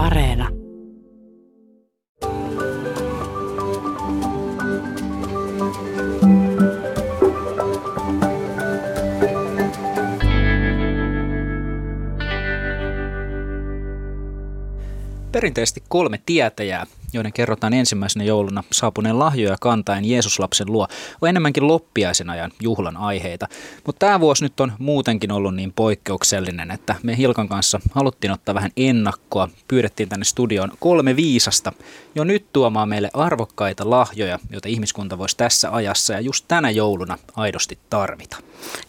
[0.00, 0.48] Areena.
[15.32, 20.88] Perinteisesti kolme tietäjää, joiden kerrotaan ensimmäisenä jouluna saapuneen lahjoja kantaen Jeesuslapsen luo,
[21.20, 23.46] on enemmänkin loppiaisen ajan juhlan aiheita.
[23.86, 28.54] Mutta tämä vuosi nyt on muutenkin ollut niin poikkeuksellinen, että me Hilkan kanssa haluttiin ottaa
[28.54, 29.48] vähän ennakkoa.
[29.68, 31.72] Pyydettiin tänne studioon kolme viisasta
[32.14, 37.18] jo nyt tuomaan meille arvokkaita lahjoja, joita ihmiskunta voisi tässä ajassa ja just tänä jouluna
[37.36, 38.36] aidosti tarvita.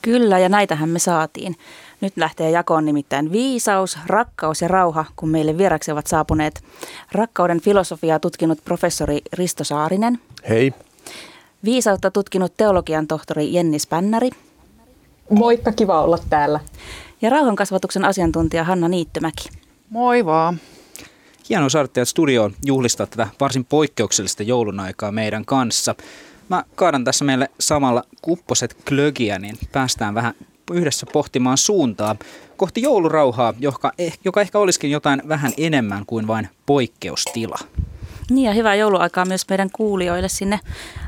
[0.02, 1.56] Kyllä, ja näitähän me saatiin.
[2.02, 6.64] Nyt lähtee jakoon nimittäin viisaus, rakkaus ja rauha, kun meille vieraksi ovat saapuneet
[7.12, 10.20] rakkauden filosofiaa tutkinut professori Risto Saarinen.
[10.50, 10.74] Hei.
[11.64, 14.30] Viisautta tutkinut teologian tohtori Jenni Spännäri.
[15.30, 16.60] Moikka, kiva olla täällä.
[17.22, 19.50] Ja rauhankasvatuksen asiantuntija Hanna Niittymäki.
[19.90, 20.60] Moi vaan.
[21.50, 25.96] Hienoa saada teidät studioon juhlistaa tätä varsin poikkeuksellista joulun aikaa meidän kanssa.
[26.50, 30.34] Mä kaadan tässä meille samalla kupposet klögiä, niin päästään vähän
[30.72, 32.16] yhdessä pohtimaan suuntaa
[32.58, 37.58] kohti joulurauhaa, joka, eh, joka ehkä olisikin jotain vähän enemmän kuin vain poikkeustila.
[38.30, 40.60] Niin ja hyvää jouluaikaa myös meidän kuulijoille sinne.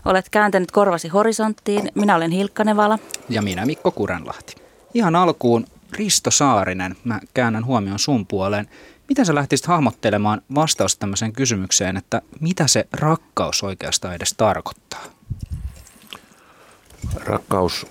[0.06, 1.92] Olet kääntänyt korvasi horisonttiin.
[1.96, 3.00] Minä olen Hilkka Nevala.
[3.30, 4.56] Ja minä Mikko Kurenlahti.
[4.94, 8.70] Ihan alkuun Risto Saarinen, mä käännän huomioon sun puoleen.
[9.10, 15.04] Miten sä lähtisit hahmottelemaan vastausta tämmöiseen kysymykseen, että mitä se rakkaus oikeastaan edes tarkoittaa?
[17.16, 17.86] Rakkaus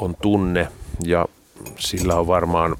[0.00, 0.68] on tunne
[1.04, 1.26] ja
[1.78, 2.76] sillä on varmaan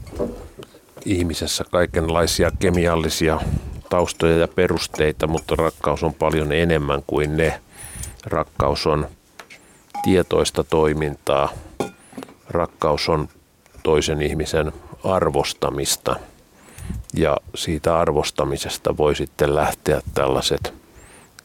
[1.05, 3.41] ihmisessä kaikenlaisia kemiallisia
[3.91, 7.61] taustoja ja perusteita, mutta rakkaus on paljon enemmän kuin ne.
[8.27, 9.08] Rakkaus on
[10.02, 11.48] tietoista toimintaa.
[12.50, 13.28] Rakkaus on
[13.83, 14.72] toisen ihmisen
[15.05, 16.16] arvostamista.
[17.14, 20.74] Ja siitä arvostamisesta voi sitten lähteä tällaiset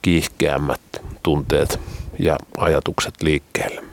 [0.02, 0.82] kiihkeämmät
[1.24, 1.80] tunteet
[2.20, 3.93] ja ajatukset liikkeelle.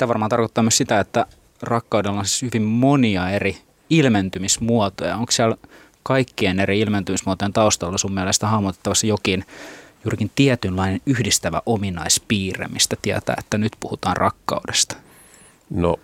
[0.00, 1.26] Sitä varmaan tarkoittaa myös sitä, että
[1.62, 3.58] rakkaudella on siis hyvin monia eri
[3.90, 5.16] ilmentymismuotoja.
[5.16, 5.56] Onko siellä
[6.02, 9.44] kaikkien eri ilmentymismuotojen taustalla sun mielestä hahmotettavassa jokin
[10.04, 14.96] juurikin tietynlainen yhdistävä ominaispiirre, mistä tietää, että nyt puhutaan rakkaudesta?
[15.70, 15.96] No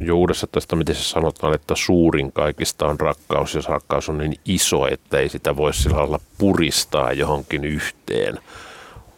[0.00, 5.18] jo Uudessa testamentissa sanotaan, että suurin kaikista on rakkaus, jos rakkaus on niin iso, että
[5.18, 8.38] ei sitä voi sillä lailla puristaa johonkin yhteen.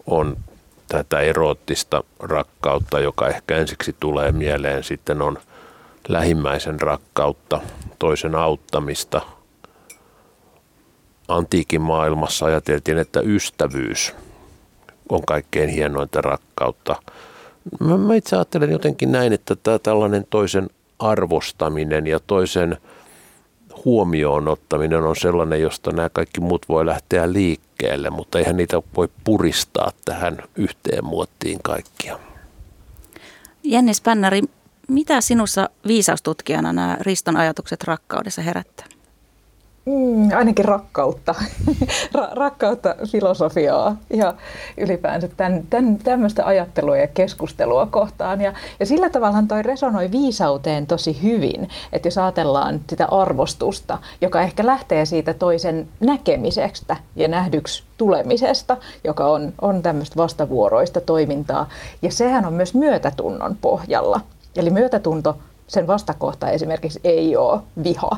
[0.06, 0.36] On
[0.94, 5.38] tätä eroottista rakkautta, joka ehkä ensiksi tulee mieleen, sitten on
[6.08, 7.60] lähimmäisen rakkautta,
[7.98, 9.20] toisen auttamista.
[11.28, 14.14] Antiikin maailmassa ajateltiin, että ystävyys
[15.08, 16.96] on kaikkein hienointa rakkautta.
[17.80, 22.76] Mä, itse ajattelen jotenkin näin, että tämä tällainen toisen arvostaminen ja toisen
[23.84, 27.63] huomioon ottaminen on sellainen, josta nämä kaikki muut voi lähteä liikkeelle,
[28.10, 32.18] mutta eihän niitä voi puristaa tähän yhteen muottiin kaikkia.
[33.62, 34.42] Jenni Spännäri,
[34.88, 38.86] mitä sinussa viisaustutkijana nämä Riston ajatukset rakkaudessa herättää?
[39.86, 41.34] Mm, ainakin rakkautta,
[42.16, 44.34] Ra- rakkautta filosofiaa ja
[44.78, 48.40] ylipäänsä tämän, tämän, tämmöistä ajattelua ja keskustelua kohtaan.
[48.40, 54.42] Ja, ja sillä tavalla toi resonoi viisauteen tosi hyvin, että jos ajatellaan sitä arvostusta, joka
[54.42, 61.68] ehkä lähtee siitä toisen näkemisestä ja nähdyksi tulemisesta, joka on, on tämmöistä vastavuoroista toimintaa.
[62.02, 64.20] Ja sehän on myös myötätunnon pohjalla.
[64.56, 68.10] Eli myötätunto, sen vastakohta esimerkiksi ei ole viha,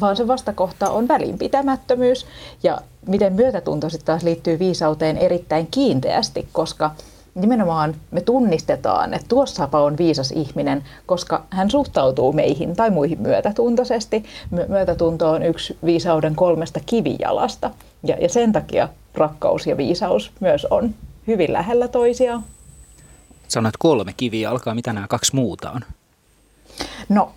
[0.00, 2.26] vaan se vastakohta on välinpitämättömyys.
[2.62, 6.90] Ja miten myötätunto sitten taas liittyy viisauteen erittäin kiinteästi, koska
[7.34, 14.24] nimenomaan me tunnistetaan, että tuossapa on viisas ihminen, koska hän suhtautuu meihin tai muihin myötätuntoisesti.
[14.68, 17.70] Myötätunto on yksi viisauden kolmesta kivijalasta.
[18.02, 20.94] Ja, ja sen takia rakkaus ja viisaus myös on
[21.26, 22.44] hyvin lähellä toisiaan.
[23.48, 25.80] Sanoit kolme kiviä, alkaa mitä nämä kaksi muuta on?
[27.08, 27.32] No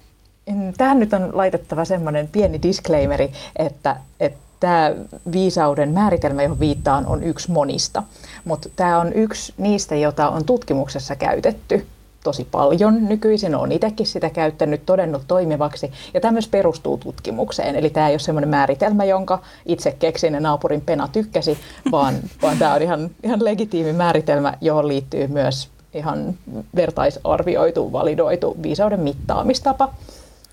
[0.77, 4.91] Tähän nyt on laitettava semmoinen pieni disclaimeri, että, että tämä
[5.31, 8.03] viisauden määritelmä, johon viittaan, on yksi monista.
[8.45, 11.85] Mutta tämä on yksi niistä, jota on tutkimuksessa käytetty
[12.23, 13.55] tosi paljon nykyisin.
[13.55, 15.91] Olen itsekin sitä käyttänyt, todennut toimivaksi.
[16.13, 17.75] Ja tämä myös perustuu tutkimukseen.
[17.75, 21.57] Eli tämä ei ole semmoinen määritelmä, jonka itse keksin ja naapurin pena tykkäsi,
[21.91, 26.33] vaan, vaan tämä on ihan, ihan legitiimi määritelmä, johon liittyy myös ihan
[26.75, 29.93] vertaisarvioitu, validoitu viisauden mittaamistapa.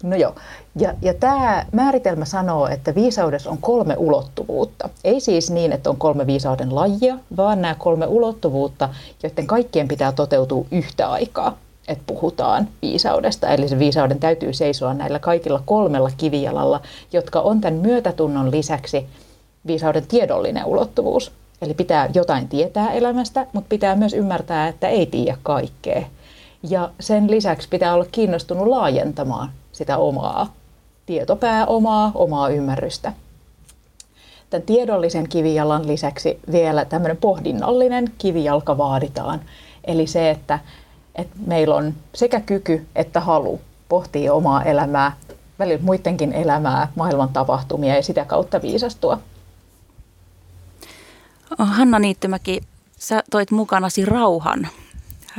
[0.02, 0.35] No joo.
[0.76, 4.88] Ja, ja tämä määritelmä sanoo, että viisaudessa on kolme ulottuvuutta.
[5.05, 8.88] Ei siis niin, että on kolme viisauden lajia, vaan nämä kolme ulottuvuutta,
[9.23, 11.56] joiden kaikkien pitää toteutua yhtä aikaa.
[11.88, 13.49] että puhutaan viisaudesta.
[13.49, 16.81] Eli se viisauden täytyy seisoa näillä kaikilla kolmella kivijalalla,
[17.12, 19.06] jotka on tämän myötätunnon lisäksi
[19.67, 21.32] viisauden tiedollinen ulottuvuus.
[21.62, 26.02] Eli pitää jotain tietää elämästä, mutta pitää myös ymmärtää, että ei tiedä kaikkea.
[26.70, 29.50] Ja sen lisäksi pitää olla kiinnostunut laajentamaan
[29.81, 30.53] sitä omaa
[31.06, 33.12] tietopääomaa, omaa ymmärrystä.
[34.50, 39.41] Tämän tiedollisen kivijalan lisäksi vielä tämmöinen pohdinnallinen kivijalka vaaditaan.
[39.85, 40.59] Eli se, että,
[41.15, 45.17] että meillä on sekä kyky että halu pohtia omaa elämää,
[45.59, 49.21] välillä muidenkin elämää, maailman tapahtumia ja sitä kautta viisastua.
[51.59, 52.61] Hanna Niittymäki,
[52.99, 54.69] sä toit mukanasi rauhan,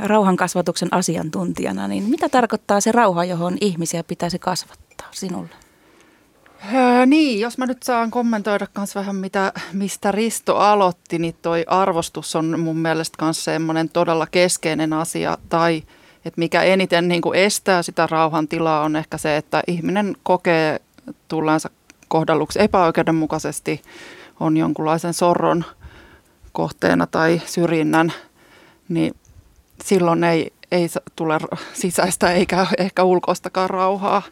[0.02, 5.50] rauhan kasvatuksen asiantuntijana, niin mitä tarkoittaa se rauha, johon ihmisiä pitäisi kasvattaa sinulle?
[6.74, 11.64] Öö, niin, jos mä nyt saan kommentoida myös vähän mitä, mistä Risto aloitti, niin toi
[11.66, 15.82] arvostus on mun mielestä myös semmoinen todella keskeinen asia, tai
[16.24, 20.80] että mikä eniten niin kuin estää sitä rauhan tilaa on ehkä se, että ihminen kokee
[21.28, 21.70] tulleensa
[22.08, 23.82] kohdelluksi epäoikeudenmukaisesti,
[24.40, 25.64] on jonkunlaisen sorron
[26.52, 28.12] kohteena tai syrjinnän,
[28.88, 29.14] niin
[29.84, 31.38] silloin ei, ei tule
[31.72, 34.22] sisäistä eikä ehkä ulkoistakaan rauhaa.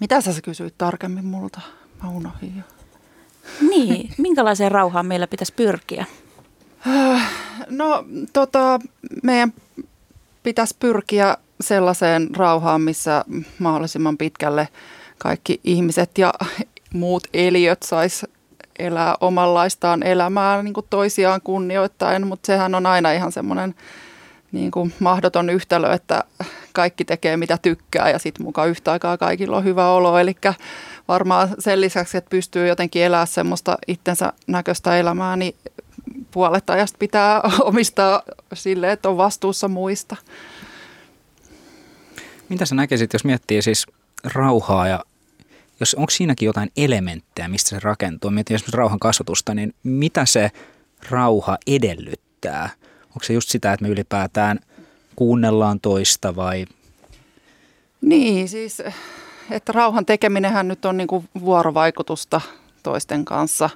[0.00, 1.60] Mitä sä kysyit tarkemmin multa?
[2.02, 2.62] Mä unohdin jo.
[3.68, 6.06] Niin, minkälaiseen rauhaan meillä pitäisi pyrkiä?
[7.70, 8.78] No tota,
[9.22, 9.52] meidän
[10.42, 13.24] pitäisi pyrkiä sellaiseen rauhaan, missä
[13.58, 14.68] mahdollisimman pitkälle
[15.18, 16.34] kaikki ihmiset ja
[16.94, 18.26] muut eliöt sais
[18.78, 23.74] elää omanlaistaan elämää niin kuin toisiaan kunnioittaen, mutta sehän on aina ihan semmoinen
[24.52, 26.24] niin kuin mahdoton yhtälö, että
[26.72, 30.18] kaikki tekee mitä tykkää ja sitten mukaan yhtä aikaa kaikilla on hyvä olo.
[30.18, 30.36] Eli
[31.08, 35.54] varmaan sen lisäksi, että pystyy jotenkin elämään semmoista itsensä näköistä elämää, niin
[36.30, 38.22] puolet ajasta pitää omistaa
[38.54, 40.16] sille, että on vastuussa muista.
[42.48, 43.86] Mitä sä näkisit, jos miettii siis
[44.24, 45.04] rauhaa ja
[45.80, 48.30] jos onko siinäkin jotain elementtejä, mistä se rakentuu?
[48.30, 50.50] Mietin esimerkiksi rauhan kasvatusta, niin mitä se
[51.10, 52.70] rauha edellyttää?
[53.08, 54.58] Onko se just sitä, että me ylipäätään
[55.16, 56.66] kuunnellaan toista vai?
[58.00, 58.82] Niin, siis
[59.50, 62.40] että rauhan tekeminenhän nyt on niin kuin vuorovaikutusta
[62.82, 63.70] toisten kanssa.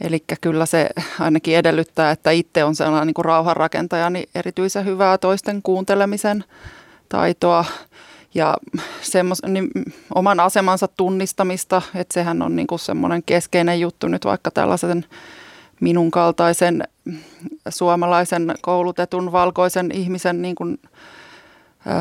[0.00, 0.88] Eli kyllä se
[1.20, 6.44] ainakin edellyttää, että itse on sellainen niin kuin rauhanrakentaja, niin erityisen hyvää toisten kuuntelemisen
[7.08, 7.64] taitoa
[8.34, 8.56] ja
[9.02, 9.70] semmos, niin
[10.14, 15.04] oman asemansa tunnistamista, että sehän on niin kuin semmoinen keskeinen juttu nyt vaikka tällaisen
[15.80, 16.84] minun kaltaisen
[17.68, 20.78] suomalaisen koulutetun valkoisen ihmisen niin kuin,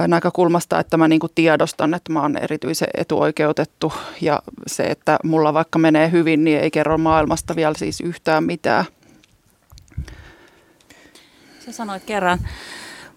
[0.08, 5.54] näkökulmasta, että mä niin kuin tiedostan, että mä oon erityisen etuoikeutettu ja se, että mulla
[5.54, 8.86] vaikka menee hyvin, niin ei kerro maailmasta vielä siis yhtään mitään.
[11.66, 12.40] Sä sanoit kerran,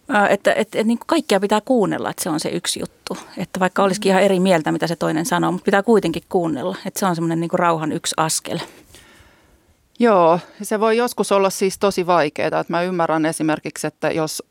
[0.08, 3.18] että, että, että niin kuin kaikkia pitää kuunnella, että se on se yksi juttu.
[3.38, 6.76] Että vaikka olisikin ihan eri mieltä, mitä se toinen sanoo, mutta pitää kuitenkin kuunnella.
[6.86, 8.58] Että se on semmoinen niin rauhan yksi askel.
[9.98, 12.46] Joo, se voi joskus olla siis tosi vaikeaa.
[12.46, 14.42] Että mä ymmärrän esimerkiksi, että jos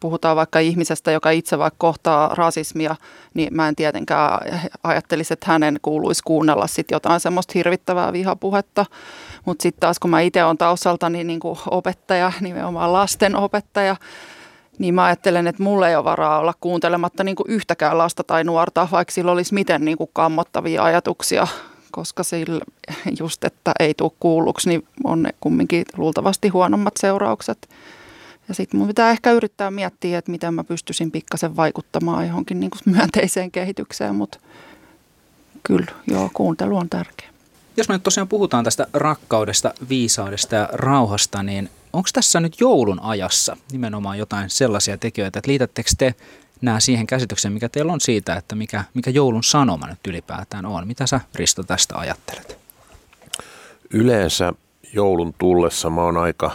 [0.00, 2.96] puhutaan vaikka ihmisestä, joka itse vaikka kohtaa rasismia,
[3.34, 4.40] niin mä en tietenkään
[4.82, 8.86] ajattelisi, että hänen kuuluisi kuunnella sit jotain semmoista hirvittävää vihapuhetta.
[9.44, 13.96] Mutta sitten taas kun mä itse olen taustaltani niin kuin opettaja, nimenomaan lasten opettaja,
[14.80, 18.44] niin mä ajattelen, että mulla ei ole varaa olla kuuntelematta niin kuin yhtäkään lasta tai
[18.44, 21.46] nuorta, vaikka sillä olisi miten niin kuin kammottavia ajatuksia,
[21.90, 22.60] koska sillä
[23.20, 27.68] just, että ei tule kuulluksi, niin on kumminkin luultavasti huonommat seuraukset.
[28.48, 32.70] Ja sitten mun pitää ehkä yrittää miettiä, että miten mä pystyisin pikkasen vaikuttamaan johonkin niin
[32.70, 34.38] kuin myönteiseen kehitykseen, mutta
[35.62, 37.28] kyllä, joo, kuuntelu on tärkeä.
[37.76, 43.00] Jos me nyt tosiaan puhutaan tästä rakkaudesta, viisaudesta ja rauhasta, niin onko tässä nyt joulun
[43.00, 46.14] ajassa nimenomaan jotain sellaisia tekijöitä, että liitättekö te
[46.60, 50.86] nämä siihen käsitykseen, mikä teillä on siitä, että mikä, mikä joulun sanoma nyt ylipäätään on?
[50.86, 52.58] Mitä sä Risto tästä ajattelet?
[53.90, 54.52] Yleensä
[54.92, 56.50] joulun tullessa mä oon aika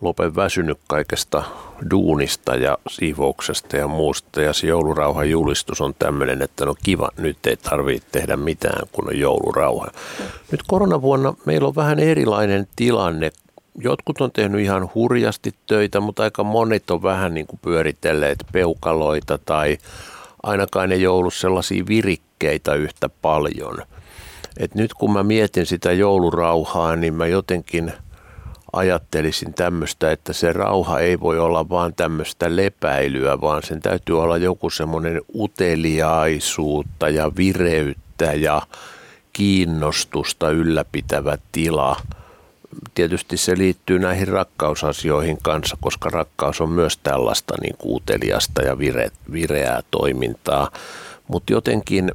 [0.00, 1.42] lopen väsynyt kaikesta
[1.90, 4.42] duunista ja siivouksesta ja muusta.
[4.42, 9.08] Ja se joulurauhan julistus on tämmöinen, että no kiva, nyt ei tarvitse tehdä mitään, kun
[9.08, 9.86] on joulurauha.
[10.50, 13.32] Nyt koronavuonna meillä on vähän erilainen tilanne.
[13.78, 19.38] Jotkut on tehnyt ihan hurjasti töitä, mutta aika monet on vähän niin kuin pyöritelleet peukaloita
[19.38, 19.78] tai
[20.42, 23.78] ainakaan ei ollut sellaisia virikkeitä yhtä paljon.
[24.56, 27.92] Et nyt kun mä mietin sitä joulurauhaa, niin mä jotenkin–
[28.72, 34.36] ajattelisin tämmöistä, että se rauha ei voi olla vaan tämmöistä lepäilyä, vaan sen täytyy olla
[34.36, 38.62] joku semmoinen uteliaisuutta ja vireyttä ja
[39.32, 41.96] kiinnostusta ylläpitävä tila
[42.94, 49.10] tietysti se liittyy näihin rakkausasioihin kanssa, koska rakkaus on myös tällaista niin kuuteliasta ja vire,
[49.32, 50.70] vireää toimintaa.
[51.28, 52.12] Mutta jotenkin,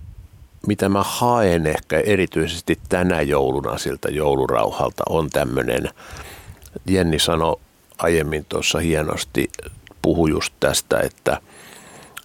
[0.67, 5.89] mitä mä haen ehkä erityisesti tänä jouluna siltä joulurauhalta, on tämmöinen,
[6.87, 7.59] Jenni sanoi
[7.97, 9.49] aiemmin tuossa hienosti,
[10.01, 11.37] puhui just tästä, että–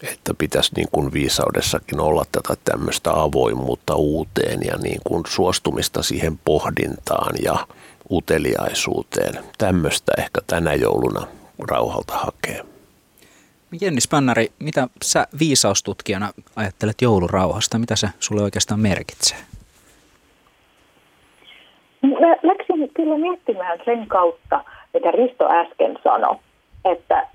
[0.03, 6.39] että pitäisi niin kuin viisaudessakin olla tätä tämmöistä avoimuutta uuteen ja niin kuin suostumista siihen
[6.39, 7.67] pohdintaan ja
[8.13, 9.35] uteliaisuuteen.
[9.59, 11.27] Tämmöistä ehkä tänä jouluna
[11.71, 12.65] rauhalta hakee.
[13.81, 17.79] Jenni Spännäri, mitä sä viisaustutkijana ajattelet joulurauhasta?
[17.79, 19.39] Mitä se sulle oikeastaan merkitsee?
[22.03, 24.65] Mä läksin kyllä miettimään sen kautta,
[24.95, 26.37] mitä Risto äsken sanoi,
[26.85, 27.27] että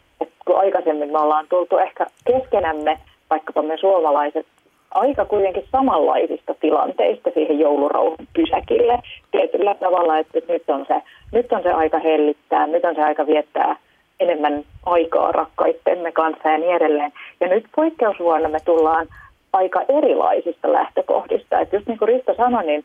[0.45, 4.47] kun aikaisemmin me ollaan tultu ehkä keskenämme, vaikkapa me suomalaiset,
[4.91, 8.99] aika kuitenkin samanlaisista tilanteista siihen joulurauhan pysäkille
[9.31, 11.01] tietyllä tavalla, että nyt on, se,
[11.31, 13.75] nyt on se aika hellittää, nyt on se aika viettää
[14.19, 17.11] enemmän aikaa rakkaittemme kanssa ja niin edelleen.
[17.39, 19.07] Ja nyt poikkeusvuonna me tullaan
[19.53, 21.59] aika erilaisista lähtökohdista.
[21.59, 22.83] Että just niin kuin Risto sanoi, niin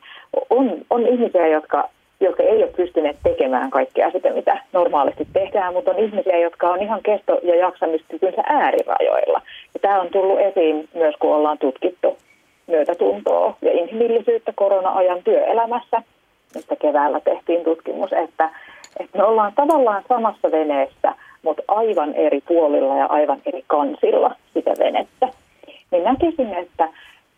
[0.51, 1.89] on, on ihmisiä, jotka
[2.23, 6.83] jotka ei ole pystyneet tekemään kaikkea sitä, mitä normaalisti tehdään, mutta on ihmisiä, jotka on
[6.83, 9.41] ihan kesto- ja jaksamiskykynsä äärirajoilla.
[9.75, 12.17] Ja tämä on tullut esiin myös, kun ollaan tutkittu
[12.67, 16.03] myötätuntoa ja inhimillisyyttä korona-ajan työelämässä,
[16.55, 18.51] mistä keväällä tehtiin tutkimus, että,
[19.01, 24.71] että me ollaan tavallaan samassa veneessä, mutta aivan eri puolilla ja aivan eri kansilla sitä
[24.79, 25.29] venettä.
[25.91, 26.89] Niin näkisin, että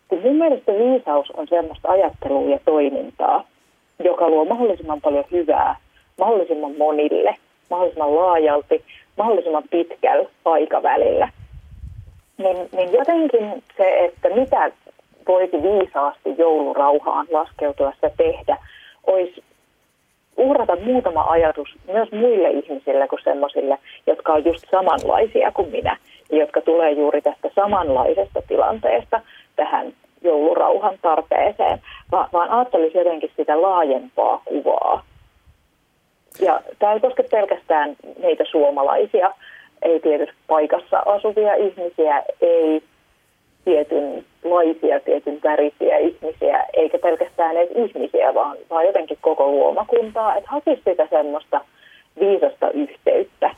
[0.07, 3.43] kun mun mielestä viisaus on sellaista ajattelua ja toimintaa,
[4.03, 5.75] joka luo mahdollisimman paljon hyvää
[6.17, 7.35] mahdollisimman monille,
[7.69, 8.83] mahdollisimman laajalti,
[9.17, 11.29] mahdollisimman pitkällä aikavälillä.
[12.37, 14.71] Niin, niin jotenkin se, että mitä
[15.27, 18.57] voisi viisaasti joulurauhaan laskeutuessa tehdä,
[19.07, 19.43] olisi
[20.37, 25.97] uhrata muutama ajatus myös muille ihmisille kuin sellaisille, jotka on just samanlaisia kuin minä
[26.31, 29.21] jotka tulee juuri tästä samanlaisesta tilanteesta
[29.55, 31.81] tähän joulurauhan tarpeeseen,
[32.11, 35.03] vaan, vaan ajattelisin jotenkin sitä laajempaa kuvaa.
[36.39, 39.33] Ja tämä ei koske pelkästään meitä suomalaisia,
[39.81, 42.83] ei tietysti paikassa asuvia ihmisiä, ei
[43.65, 50.81] tietynlaisia, tietyn värisiä ihmisiä, eikä pelkästään edes ihmisiä, vaan, vaan jotenkin koko luomakuntaa, että hakisi
[50.89, 51.61] sitä semmoista
[52.19, 53.51] viisasta yhteyttä,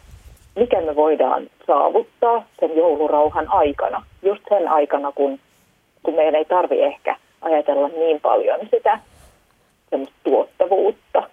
[0.56, 5.40] mikä me voidaan saavuttaa sen joulurauhan aikana, just sen aikana, kun
[6.08, 9.00] kun meidän ei tarvi ehkä ajatella niin paljon sitä
[10.24, 11.30] tuottavuutta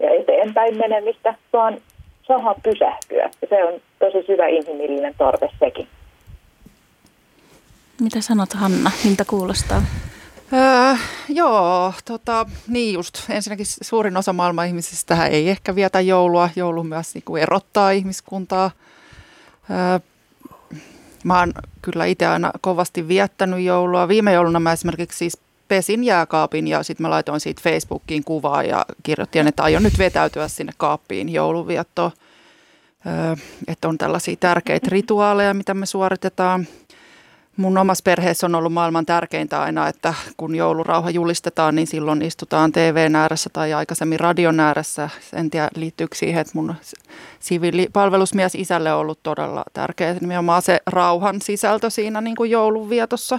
[0.00, 1.78] ja eteenpäin menemistä, vaan
[2.22, 3.30] saada pysähtyä.
[3.42, 5.88] Ja se on tosi syvä inhimillinen tarve sekin.
[8.00, 9.82] Mitä sanot Hanna, miltä kuulostaa?
[10.52, 10.96] Öö,
[11.28, 13.14] joo, tota, niin just.
[13.30, 16.50] Ensinnäkin suurin osa maailman ihmisistä ei ehkä vietä joulua.
[16.56, 18.70] Joulu myös niin kuin erottaa ihmiskuntaa.
[19.70, 19.98] Öö,
[21.26, 21.52] Mä oon
[21.82, 24.08] kyllä itse aina kovasti viettänyt joulua.
[24.08, 28.86] Viime jouluna mä esimerkiksi siis pesin jääkaapin ja sitten mä laitoin siitä Facebookiin kuvaa ja
[29.02, 32.10] kirjoitin, että aion nyt vetäytyä sinne kaappiin jouluviettoon.
[33.06, 33.36] Öö,
[33.68, 36.66] että on tällaisia tärkeitä rituaaleja, mitä me suoritetaan.
[37.56, 42.72] Mun omassa perheessä on ollut maailman tärkeintä aina, että kun joulurauha julistetaan, niin silloin istutaan
[42.72, 45.10] TVn ääressä tai aikaisemmin radion ääressä.
[45.32, 46.74] En tiedä, liittyykö siihen, että mun
[47.40, 53.38] siviilipalvelusmies isälle on ollut todella tärkeä nimenomaan se rauhan sisältö siinä niin kuin joulunvietossa.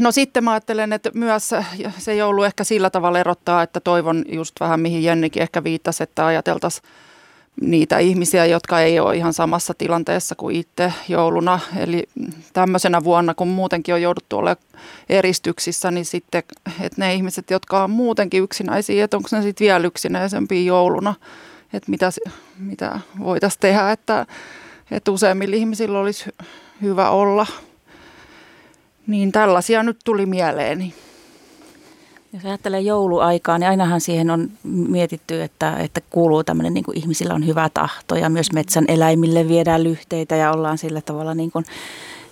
[0.00, 1.50] No sitten mä ajattelen, että myös
[1.98, 6.26] se joulu ehkä sillä tavalla erottaa, että toivon just vähän mihin Jennikin ehkä viittasi, että
[6.26, 6.84] ajateltaisiin
[7.60, 11.60] niitä ihmisiä, jotka ei ole ihan samassa tilanteessa kuin itse jouluna.
[11.76, 12.08] Eli
[12.52, 14.66] tämmöisenä vuonna, kun muutenkin on jouduttu olemaan
[15.08, 16.42] eristyksissä, niin sitten,
[16.80, 21.14] että ne ihmiset, jotka on muutenkin yksinäisiä, että onko ne sitten vielä yksinäisempiä jouluna,
[21.72, 22.10] että mitä,
[22.58, 24.26] mitä voitaisiin tehdä, että,
[24.90, 26.24] että useimmilla ihmisillä olisi
[26.82, 27.46] hyvä olla.
[29.06, 30.94] Niin tällaisia nyt tuli mieleeni.
[32.36, 37.34] Jos ajattelee jouluaikaa, niin ainahan siihen on mietitty, että, että kuuluu tämmöinen niin kuin ihmisillä
[37.34, 41.64] on hyvä tahto ja myös metsän eläimille viedään lyhteitä ja ollaan sillä tavalla niin kuin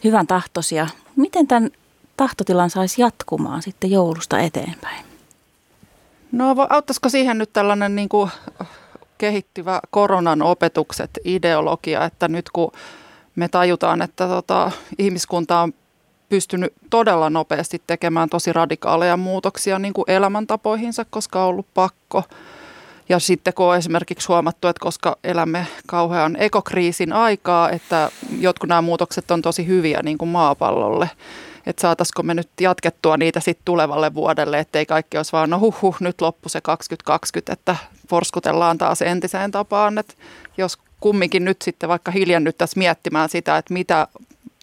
[0.05, 0.87] hyvän tahtoisia.
[1.17, 1.71] Miten tämän
[2.17, 5.05] tahtotilan saisi jatkumaan sitten joulusta eteenpäin?
[6.33, 8.31] No auttaisiko siihen nyt tällainen niin kuin
[9.19, 12.73] kehittyvä koronan opetukset, ideologia, että nyt kun
[13.37, 15.75] me tajutaan, että tota, ihmiskunta on
[16.29, 22.23] pystynyt todella nopeasti tekemään tosi radikaaleja muutoksia niin kuin elämäntapoihinsa, koska on ollut pakko.
[23.09, 28.83] Ja sitten kun on esimerkiksi huomattu, että koska elämme kauhean ekokriisin aikaa, että jotkut nämä
[28.83, 31.11] muutokset on tosi hyviä niin kuin maapallolle.
[31.67, 35.83] että saataisiko me nyt jatkettua niitä sitten tulevalle vuodelle, ettei kaikki olisi vaan, no huh,
[35.83, 37.77] huh nyt loppu se 2020, että
[38.09, 40.15] porskutellaan taas entiseen tapaan, että
[40.57, 44.09] jos kumminkin nyt sitten vaikka hiljennyttäisiin miettimään sitä, että mitä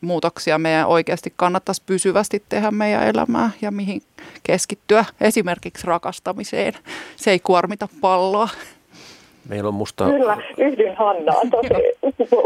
[0.01, 4.01] muutoksia meidän oikeasti kannattaisi pysyvästi tehdä meidän elämää ja mihin
[4.43, 5.05] keskittyä.
[5.21, 6.73] Esimerkiksi rakastamiseen.
[7.15, 8.49] Se ei kuormita palloa.
[9.49, 10.05] Meillä on musta...
[10.05, 11.69] Kyllä, yhdyn Hannaan tosi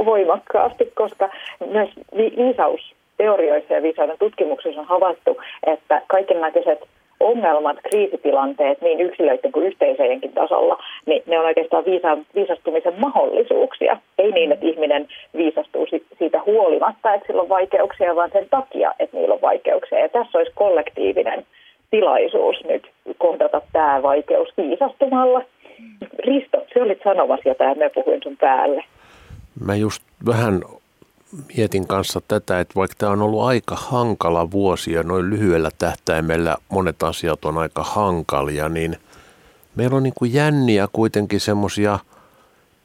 [0.05, 1.29] voimakkaasti, koska
[1.71, 6.79] myös viisaus teorioissa ja viisauden tutkimuksessa on havaittu, että kaiken näköiset
[7.19, 13.97] ongelmat, kriisitilanteet niin yksilöiden kuin yhteisöjenkin tasolla, niin ne on oikeastaan viisa, viisastumisen mahdollisuuksia.
[14.17, 15.07] Ei niin, että ihminen
[15.37, 19.99] viisastuu siitä huolimatta, että sillä on vaikeuksia, vaan sen takia, että niillä on vaikeuksia.
[19.99, 21.45] Ja tässä olisi kollektiivinen
[21.91, 25.41] tilaisuus nyt kohdata tämä vaikeus viisastumalla.
[26.19, 28.83] Risto, se olit sanomassa jotain, mä puhuin sun päälle.
[29.65, 30.61] Mä just vähän
[31.57, 36.57] mietin kanssa tätä, että vaikka tämä on ollut aika hankala vuosi ja noin lyhyellä tähtäimellä
[36.69, 38.97] monet asiat on aika hankalia, niin
[39.75, 41.99] meillä on niin kuin jänniä kuitenkin semmoisia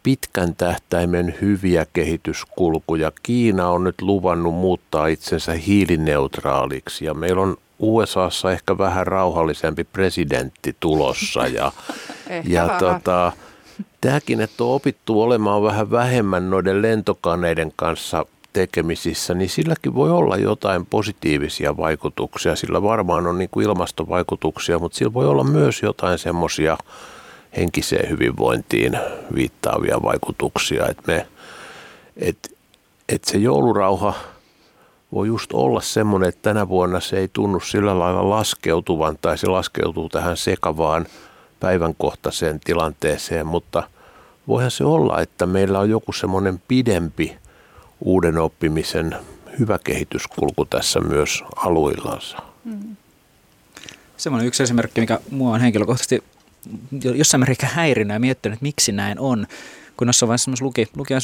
[0.02, 3.12] pitkän tähtäimen hyviä kehityskulkuja.
[3.22, 10.76] Kiina on nyt luvannut muuttaa itsensä hiilineutraaliksi ja meillä on USAssa ehkä vähän rauhallisempi presidentti
[10.80, 11.72] tulossa ja,
[12.44, 13.32] ja tota,
[14.00, 20.36] tämäkin, että on opittu olemaan vähän vähemmän noiden lentokaneiden kanssa tekemisissä, niin silläkin voi olla
[20.36, 22.56] jotain positiivisia vaikutuksia.
[22.56, 26.78] Sillä varmaan on niin kuin ilmastovaikutuksia, mutta sillä voi olla myös jotain semmoisia
[27.56, 28.98] henkiseen hyvinvointiin
[29.34, 30.86] viittaavia vaikutuksia.
[30.88, 31.26] Että me,
[32.16, 32.56] et,
[33.08, 34.14] et se joulurauha
[35.12, 39.46] voi just olla semmoinen, että tänä vuonna se ei tunnu sillä lailla laskeutuvan tai se
[39.46, 41.06] laskeutuu tähän sekavaan
[41.60, 43.82] päivänkohtaiseen tilanteeseen, mutta
[44.48, 47.36] voihan se olla, että meillä on joku semmoinen pidempi
[48.00, 49.16] uuden oppimisen
[49.58, 52.38] hyvä kehityskulku tässä myös aluillansa.
[52.64, 52.96] Mm.
[54.16, 56.24] Semmoinen yksi esimerkki, mikä mua on henkilökohtaisesti
[57.14, 59.46] jossain määrin häirinyt ja miettinyt, että miksi näin on.
[60.00, 61.14] Kun jossain vaiheessa luki, luki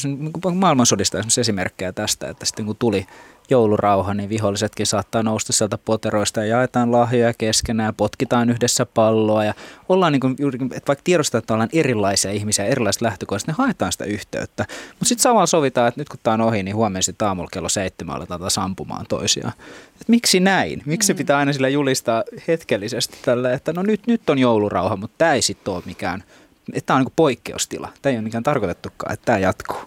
[0.53, 3.07] maailmansodista esimerkkejä tästä, että sitten kun tuli
[3.49, 9.53] joulurauha, niin vihollisetkin saattaa nousta sieltä poteroista ja jaetaan lahjoja keskenään, potkitaan yhdessä palloa ja
[9.89, 10.35] ollaan niin kuin,
[10.75, 14.65] että vaikka tiedostetaan, että ollaan erilaisia ihmisiä, erilaiset lähtökohdista, niin haetaan sitä yhteyttä.
[14.89, 17.69] Mutta sitten samalla sovitaan, että nyt kun tämä on ohi, niin huomenna sitten aamulla kello
[17.69, 19.53] seitsemän aletaan taas ampumaan toisiaan.
[20.01, 20.81] Et miksi näin?
[20.85, 21.17] Miksi mm.
[21.17, 25.41] pitää aina sillä julistaa hetkellisesti tällä, että no nyt, nyt on joulurauha, mutta tämä ei
[25.41, 26.23] sitten ole mikään,
[26.73, 27.93] että tämä on niin poikkeustila.
[28.01, 29.77] Tämä ei ole mikään tarkoitettukaan, että tämä jatkuu.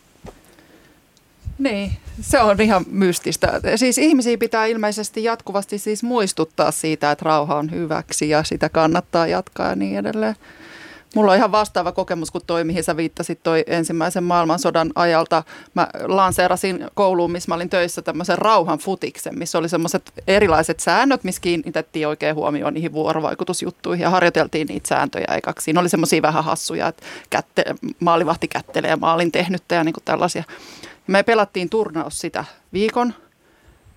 [1.58, 3.60] Niin, se on ihan mystistä.
[3.76, 9.26] Siis ihmisiä pitää ilmeisesti jatkuvasti siis muistuttaa siitä, että rauha on hyväksi ja sitä kannattaa
[9.26, 10.36] jatkaa ja niin edelleen.
[11.14, 15.42] Mulla on ihan vastaava kokemus kuin toi, mihin sä viittasit toi ensimmäisen maailmansodan ajalta.
[15.74, 21.24] Mä lanseerasin kouluun, missä mä olin töissä tämmöisen rauhan futiksen, missä oli semmoiset erilaiset säännöt,
[21.24, 25.64] missä kiinnitettiin oikein huomioon niihin vuorovaikutusjuttuihin ja harjoiteltiin niitä sääntöjä ekaksi.
[25.64, 27.64] Siinä oli semmoisia vähän hassuja, että kätte,
[28.00, 30.44] maalivahti kättelee maalin tehnyttä ja niin tällaisia.
[31.06, 33.14] Me pelattiin turnaus sitä viikon.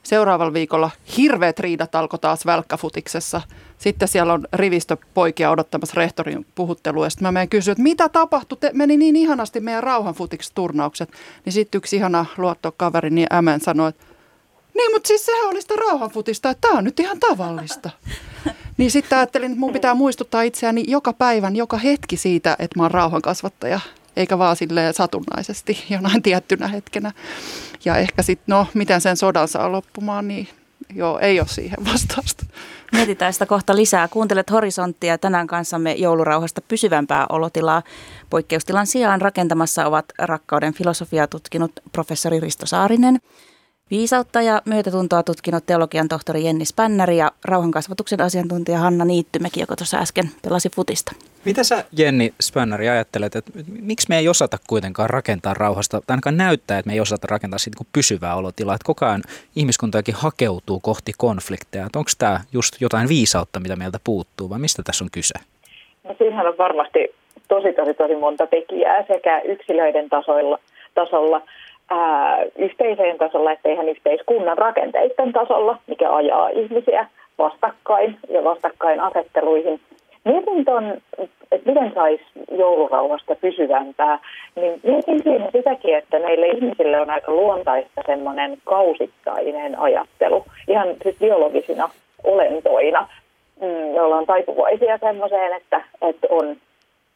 [0.03, 3.41] Seuraavalla viikolla hirveät riidat alkoi taas välkkäfutiksessa.
[3.77, 7.09] Sitten siellä on rivistö poikia odottamassa rehtorin puhuttelua.
[7.09, 8.57] Sitten mä menen kysyä, että mitä tapahtui?
[8.57, 11.11] Te, meni niin ihanasti meidän rauhanfutiks-turnaukset.
[11.45, 14.05] Niin sitten yksi ihana luottokaveri, niin Ämän sanoi, että
[14.73, 17.89] niin, mutta siis sehän oli sitä rauhanfutista, että tämä on nyt ihan tavallista.
[18.77, 22.83] Niin sitten ajattelin, että mun pitää muistuttaa itseäni joka päivän, joka hetki siitä, että mä
[22.83, 23.79] oon rauhankasvattaja
[24.15, 27.11] eikä vaan sille satunnaisesti jonain tiettynä hetkenä.
[27.85, 30.47] Ja ehkä sitten, no, miten sen sodan saa loppumaan, niin
[30.95, 32.45] joo, ei ole siihen vastausta.
[32.91, 34.07] Mietitään sitä kohta lisää.
[34.07, 37.81] Kuuntelet Horisonttia tänään kanssamme joulurauhasta pysyvämpää olotilaa.
[38.29, 43.19] Poikkeustilan sijaan rakentamassa ovat rakkauden filosofiaa tutkinut professori Risto Saarinen,
[43.91, 49.97] viisautta ja myötätuntoa tutkinut teologian tohtori Jenni Spännäri ja rauhankasvatuksen asiantuntija Hanna Niittymäki, joka tuossa
[49.97, 51.11] äsken pelasi futista.
[51.45, 56.37] Mitä sä Jenni Spännäri ajattelet, että miksi me ei osata kuitenkaan rakentaa rauhasta, tai ainakaan
[56.37, 59.23] näyttää, että me ei osata rakentaa siitä niin pysyvää olotilaa, että koko ajan
[59.55, 61.87] ihmiskuntakin hakeutuu kohti konflikteja.
[61.95, 65.33] Onko tämä just jotain viisautta, mitä meiltä puuttuu, vai mistä tässä on kyse?
[66.03, 66.99] No siinähän on varmasti
[67.47, 70.59] tosi, tosi, tosi monta tekijää sekä yksilöiden tasoilla,
[70.95, 71.41] tasolla
[72.57, 79.79] yhteisöjen tasolla, että ihan yhteiskunnan rakenteiden tasolla, mikä ajaa ihmisiä vastakkain ja vastakkain asetteluihin–
[80.25, 80.97] Mietin ton,
[81.51, 84.19] että miten saisi joulurauhasta pysyvämpää,
[84.55, 91.15] niin mietin siinä sitäkin, että meille ihmisille on aika luontaista semmoinen kausittainen ajattelu, ihan siis
[91.19, 91.89] biologisina
[92.23, 93.07] olentoina.
[93.61, 96.55] Mm, me ollaan taipuvaisia semmoiseen, että, että on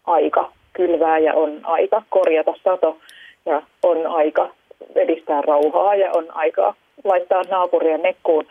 [0.07, 2.97] aika kylvää ja on aika korjata sato
[3.45, 4.49] ja on aika
[4.95, 8.45] edistää rauhaa ja on aika laittaa naapurien nekkuun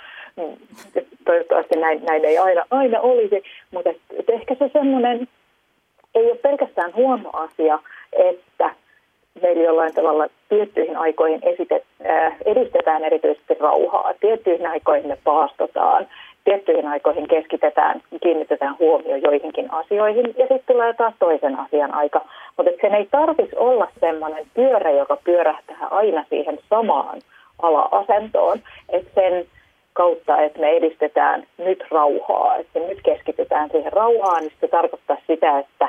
[1.24, 5.28] toivottavasti näin, näin ei aina, aina olisi, mutta et, et ehkä se semmoinen
[6.14, 7.78] ei ole pelkästään huono asia,
[8.12, 8.70] että
[9.42, 14.14] meillä jollain tavalla tiettyihin aikoihin esitet, äh, edistetään erityisesti rauhaa.
[14.20, 16.06] Tiettyihin aikoihin me paastotaan,
[16.46, 22.24] tiettyihin aikoihin keskitetään, kiinnitetään huomio joihinkin asioihin ja sitten tulee taas toisen asian aika.
[22.56, 27.18] Mutta sen ei tarvitsisi olla sellainen pyörä, joka pyörähtää aina siihen samaan
[27.62, 28.58] ala-asentoon.
[28.88, 29.46] Että sen
[29.92, 35.58] kautta, että me edistetään nyt rauhaa, että nyt keskitytään siihen rauhaan, niin se tarkoittaa sitä,
[35.58, 35.88] että,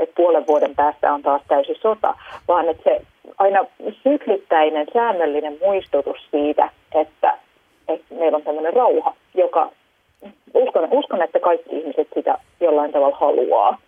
[0.00, 2.14] että puolen vuoden päästä on taas täysi sota,
[2.48, 3.00] vaan että se
[3.38, 3.64] aina
[4.02, 7.38] syklittäinen, säännöllinen muistutus siitä, että,
[7.88, 9.70] että meillä on tämmöinen rauha, joka
[10.58, 13.78] uskon, uskon, että kaikki ihmiset sitä jollain tavalla haluaa.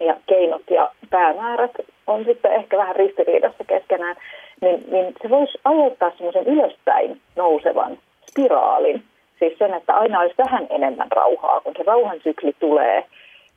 [0.00, 1.70] Ja keinot ja päämäärät
[2.06, 4.16] on sitten ehkä vähän ristiriidassa keskenään,
[4.60, 7.98] niin, niin se voisi aiheuttaa semmoisen ylöspäin nousevan
[8.30, 9.02] spiraalin.
[9.38, 13.04] Siis sen, että aina olisi vähän enemmän rauhaa, kun se rauhan sykli tulee,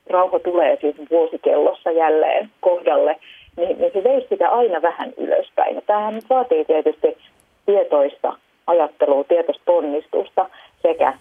[0.09, 3.15] rauha tulee siis vuosikellossa jälleen kohdalle,
[3.57, 5.75] niin, niin se veisi sitä aina vähän ylöspäin.
[5.75, 7.17] Ja tämähän nyt vaatii tietysti
[7.65, 8.33] tietoista
[8.67, 10.49] ajattelua, tietoista ponnistusta
[10.81, 11.13] sekä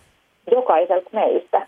[0.51, 1.67] jokaiselta meistä,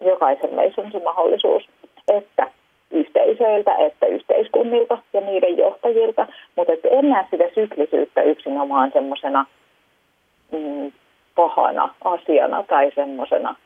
[0.00, 1.68] jokaisen meistä on se mahdollisuus,
[2.08, 2.50] että
[2.90, 6.26] yhteisöiltä, että yhteiskunnilta ja niiden johtajilta,
[6.56, 9.46] mutta että en näe sitä syklisyyttä yksinomaan semmoisena
[10.52, 10.92] mm,
[11.34, 13.56] pahana asiana tai semmoisena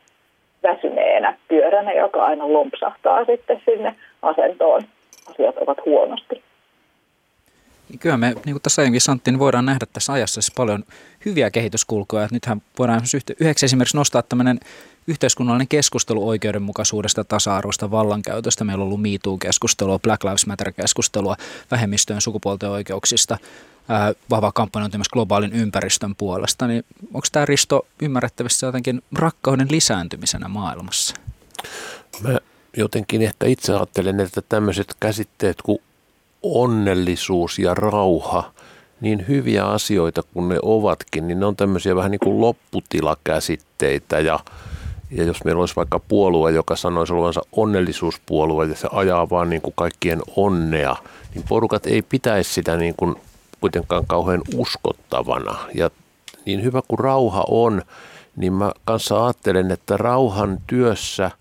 [0.63, 4.81] väsyneenä pyöränä, joka aina lompsahtaa sitten sinne asentoon.
[5.29, 6.43] Asiat ovat huonosti.
[7.99, 10.83] Kyllä me, niin kuin tässä aiemmin sanottiin, niin voidaan nähdä tässä ajassa siis paljon
[11.25, 12.27] hyviä kehityskulkuja.
[12.31, 13.01] Nythän voidaan
[13.39, 14.59] yhdeksi esimerkiksi nostaa tämmöinen
[15.07, 18.63] yhteiskunnallinen keskustelu oikeudenmukaisuudesta, tasa-arvosta, vallankäytöstä.
[18.63, 21.35] Meillä on ollut MeToo-keskustelua, Black Lives Matter-keskustelua,
[21.71, 23.37] vähemmistöjen sukupuolten oikeuksista,
[24.29, 26.67] vahva kampanjointi myös globaalin ympäristön puolesta.
[26.67, 31.15] Niin onko tämä Risto ymmärrettävissä jotenkin rakkauden lisääntymisenä maailmassa?
[32.21, 32.37] Mä
[32.77, 35.79] jotenkin ehkä itse ajattelen, että tämmöiset käsitteet kuin
[36.43, 38.51] onnellisuus ja rauha,
[39.01, 44.39] niin hyviä asioita kuin ne ovatkin, niin ne on tämmöisiä vähän niin kuin lopputilakäsitteitä ja
[45.11, 49.61] ja jos meillä olisi vaikka puolue, joka sanoisi olevansa onnellisuuspuolue ja se ajaa vaan niin
[49.61, 50.95] kuin kaikkien onnea,
[51.35, 53.15] niin porukat ei pitäisi sitä niin kuin
[53.61, 55.55] kuitenkaan kauhean uskottavana.
[55.75, 55.89] Ja
[56.45, 57.81] niin hyvä kuin rauha on,
[58.35, 61.31] niin mä kanssa ajattelen, että rauhan työssä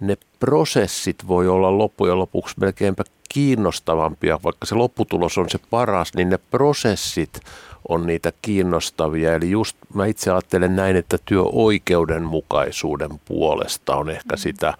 [0.00, 6.30] ne prosessit voi olla loppujen lopuksi melkeinpä kiinnostavampia, vaikka se lopputulos on se paras, niin
[6.30, 7.40] ne prosessit
[7.88, 9.34] on niitä kiinnostavia.
[9.34, 14.38] Eli just mä itse ajattelen näin, että työoikeudenmukaisuuden puolesta on ehkä mm.
[14.38, 14.74] sitä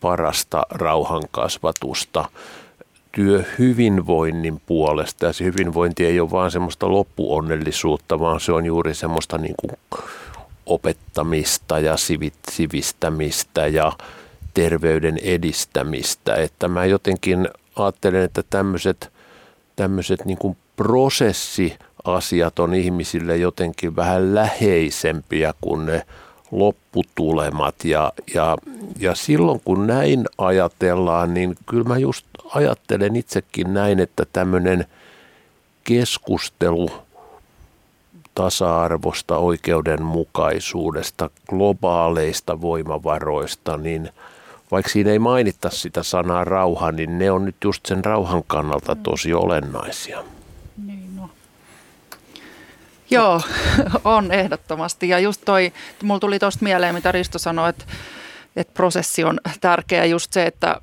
[0.00, 2.28] parasta rauhankasvatusta
[3.12, 5.26] työhyvinvoinnin puolesta.
[5.26, 9.72] Ja se hyvinvointi ei ole vaan semmoista loppuonnellisuutta, vaan se on juuri semmoista niin kuin
[10.66, 11.94] opettamista ja
[12.50, 13.92] sivistämistä ja
[14.54, 16.34] terveyden edistämistä.
[16.34, 19.12] Että mä jotenkin ajattelen, että tämmöiset,
[19.76, 26.06] tämmöiset niin kuin prosessiasiat on ihmisille jotenkin vähän läheisempiä kuin ne
[26.50, 27.84] lopputulemat.
[27.84, 28.56] Ja, ja,
[28.98, 34.86] ja silloin kun näin ajatellaan, niin kyllä mä just ajattelen itsekin näin, että tämmöinen
[35.84, 36.90] keskustelu
[38.34, 44.10] tasa-arvosta, oikeudenmukaisuudesta, globaaleista voimavaroista, niin–
[44.70, 48.94] vaikka siinä ei mainita sitä sanaa rauha, niin ne on nyt just sen rauhan kannalta
[48.94, 49.02] mm.
[49.02, 50.24] tosi olennaisia.
[50.86, 51.30] Niin no.
[53.10, 53.40] Joo,
[54.04, 55.08] on ehdottomasti.
[55.08, 57.84] Ja just toi, mulla tuli tuosta mieleen, mitä Risto sanoi, että,
[58.56, 60.80] että prosessi on tärkeä just se, että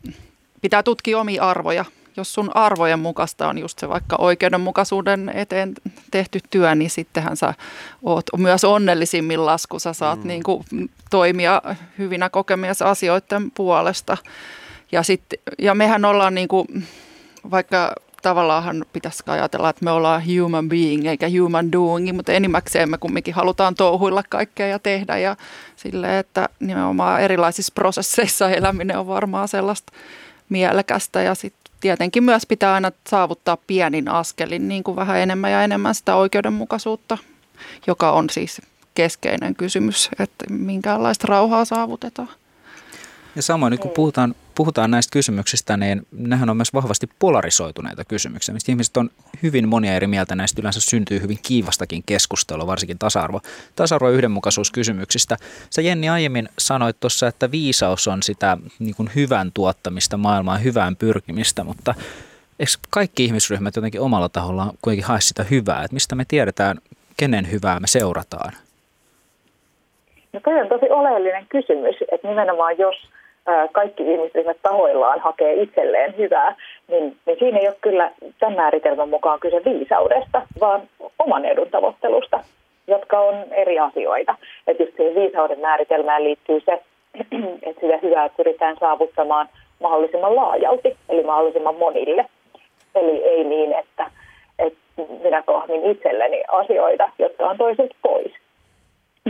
[0.62, 1.86] pitää tutkia omia arvoja–
[2.17, 5.73] jos sun arvojen mukaista on just se vaikka oikeudenmukaisuuden eteen
[6.12, 7.54] tehty työ, niin sittenhän sä
[8.04, 10.28] oot myös onnellisimmillaan, kun sä saat mm.
[10.28, 10.63] niin kuin
[11.10, 11.62] toimia
[11.97, 14.17] hyvinä kokemia asioiden puolesta.
[14.91, 15.23] Ja, sit,
[15.60, 16.67] ja mehän ollaan niin kuin,
[17.52, 22.97] vaikka tavallaan pitäisi ajatella, että me ollaan human being eikä human doing, mutta enimmäkseen me
[22.97, 25.36] kumminkin halutaan touhuilla kaikkea ja tehdä ja
[25.76, 29.93] sille, että nimenomaan erilaisissa prosesseissa eläminen on varmaan sellaista
[30.49, 35.63] mielekästä ja sitten tietenkin myös pitää aina saavuttaa pienin askelin niin kuin vähän enemmän ja
[35.63, 37.17] enemmän sitä oikeudenmukaisuutta,
[37.88, 38.62] joka on siis
[38.96, 42.30] keskeinen kysymys, että minkälaista rauhaa saavutetaan.
[43.36, 48.54] Ja samoin nyt kun puhutaan, puhutaan näistä kysymyksistä, niin nehän on myös vahvasti polarisoituneita kysymyksiä,
[48.54, 49.10] mistä ihmiset on
[49.43, 50.36] hyvin monia eri mieltä.
[50.36, 53.41] Näistä yleensä syntyy hyvin kiivastakin keskustelua, varsinkin tasa-arvo,
[53.76, 55.38] tasa-arvo- ja yhdenmukaisuuskysymyksistä.
[55.69, 60.96] Sä Jenni aiemmin sanoit tuossa, että viisaus on sitä niin kuin hyvän tuottamista maailmaan, hyvään
[60.96, 61.96] pyrkimistä, mutta
[62.60, 65.84] eikö kaikki ihmisryhmät jotenkin omalla tahollaan kuitenkin hae sitä hyvää?
[65.84, 66.78] Että mistä me tiedetään,
[67.17, 68.54] kenen hyvää me seurataan?
[70.34, 72.96] No toi on tosi oleellinen kysymys, että nimenomaan jos
[73.71, 76.56] kaikki ihmisryhmät tahoillaan hakee itselleen hyvää,
[76.88, 80.82] niin, niin siinä ei ole kyllä tämän määritelmän mukaan kyse viisaudesta, vaan
[81.19, 82.39] oman edun tavoittelusta,
[82.88, 84.36] jotka on eri asioita.
[84.67, 86.71] Että just siihen viisauden määritelmään liittyy se,
[87.67, 92.25] että sitä hyvää pyritään saavuttamaan mahdollisimman laajalti, eli mahdollisimman monille.
[92.95, 94.12] Eli ei niin, että,
[94.60, 94.79] että
[95.23, 98.32] minä kohmin itselleni asioita, jotka on toisilta pois,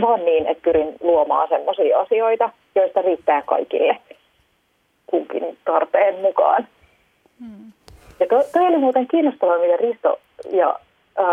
[0.00, 3.96] vaan niin, että pyrin luomaan sellaisia asioita, joista riittää kaikille
[5.06, 6.68] kunkin tarpeen mukaan.
[7.40, 7.72] Hmm.
[8.20, 10.78] Ja toi, toi oli muuten kiinnostavaa, mitä Risto ja
[11.18, 11.26] äh,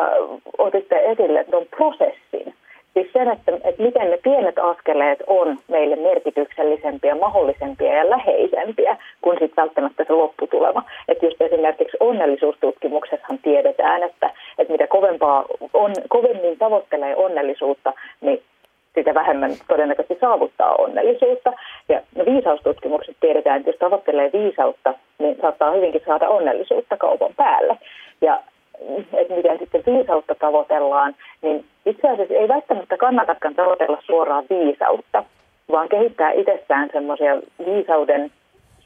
[0.58, 2.54] otitte esille tuon prosessin.
[2.94, 9.38] Siis sen, että, että miten ne pienet askeleet on meille merkityksellisempiä, mahdollisempia ja läheisempiä kuin
[9.40, 10.84] sitten välttämättä se lopputulema.
[11.08, 18.44] Että just esimerkiksi onnellisuustutkimuksessahan tiedetään, että, että mitä kovempaa on, kovemmin tavoittelee onnellisuutta, niin
[18.96, 21.54] sitä vähemmän todennäköisesti saavuttaa onnellisuutta.
[21.90, 27.78] Ja no viisaustutkimukset tiedetään, että jos tavoittelee viisautta, niin saattaa hyvinkin saada onnellisuutta kaupan päälle.
[28.22, 28.44] Ja
[29.14, 35.24] että miten sitten viisautta tavoitellaan, niin itse asiassa ei välttämättä kannatakaan tavoitella suoraan viisautta,
[35.72, 38.32] vaan kehittää itsessään semmoisia viisauden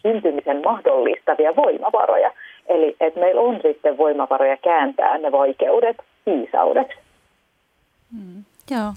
[0.01, 2.31] syntymisen mahdollistavia voimavaroja.
[2.67, 6.99] Eli että meillä on sitten voimavaroja kääntää ne vaikeudet viisaudeksi.
[8.13, 8.93] Mm, joo.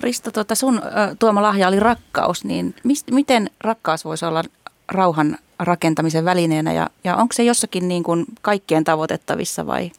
[0.00, 0.82] Risto, tuota sun
[1.18, 4.42] tuoma lahja oli rakkaus, niin mist, miten rakkaus voisi olla
[4.88, 9.90] rauhan rakentamisen välineenä ja, ja onko se jossakin niin kuin kaikkien tavoitettavissa vai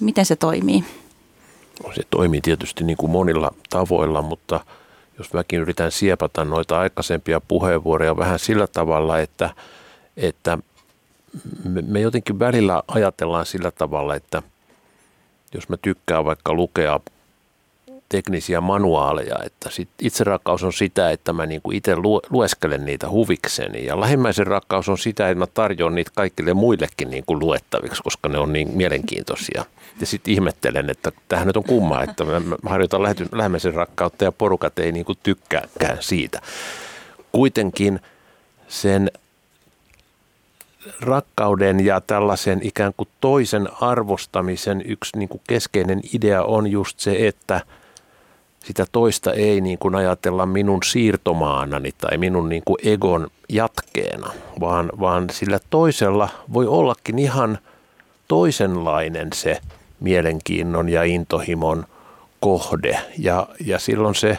[0.00, 0.84] miten se toimii?
[1.84, 4.60] No, se toimii tietysti niin kuin monilla tavoilla, mutta
[5.18, 9.50] jos mäkin yritän siepata noita aikaisempia puheenvuoroja vähän sillä tavalla, että,
[10.16, 10.58] että
[11.64, 14.42] me, me jotenkin välillä ajatellaan sillä tavalla, että
[15.54, 17.00] jos mä tykkään vaikka lukea
[18.08, 21.96] teknisiä manuaaleja, että sit itserakkaus on sitä, että mä niinku itse
[22.30, 27.40] lueskelen niitä huvikseni ja lähimmäisen rakkaus on sitä, että mä tarjoan niitä kaikille muillekin niinku
[27.40, 29.64] luettaviksi, koska ne on niin mielenkiintoisia.
[30.00, 34.78] Ja sitten ihmettelen, että tähän nyt on kumma, että mä harjoitan lähimmäisen rakkautta ja porukat
[34.78, 36.40] ei niinku tykkääkään siitä.
[37.32, 38.00] Kuitenkin
[38.68, 39.10] sen
[41.00, 47.26] rakkauden ja tällaisen ikään kuin toisen arvostamisen yksi niin kuin keskeinen idea on just se,
[47.26, 47.60] että–
[48.66, 54.92] sitä toista ei niin kuin ajatella minun siirtomaanani tai minun niin kuin egon jatkeena, vaan,
[55.00, 57.58] vaan sillä toisella voi ollakin ihan
[58.28, 59.60] toisenlainen se
[60.00, 61.86] mielenkiinnon ja intohimon
[62.40, 62.98] kohde.
[63.18, 64.38] Ja, ja silloin se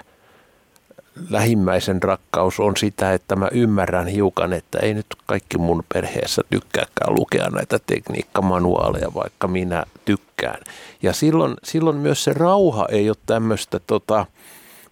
[1.30, 7.16] lähimmäisen rakkaus on sitä, että mä ymmärrän hiukan, että ei nyt kaikki mun perheessä tykkääkään
[7.16, 10.60] lukea näitä tekniikkamanuaaleja, vaikka minä tykkään.
[11.02, 14.26] Ja silloin, silloin myös se rauha ei ole tämmöistä, tota,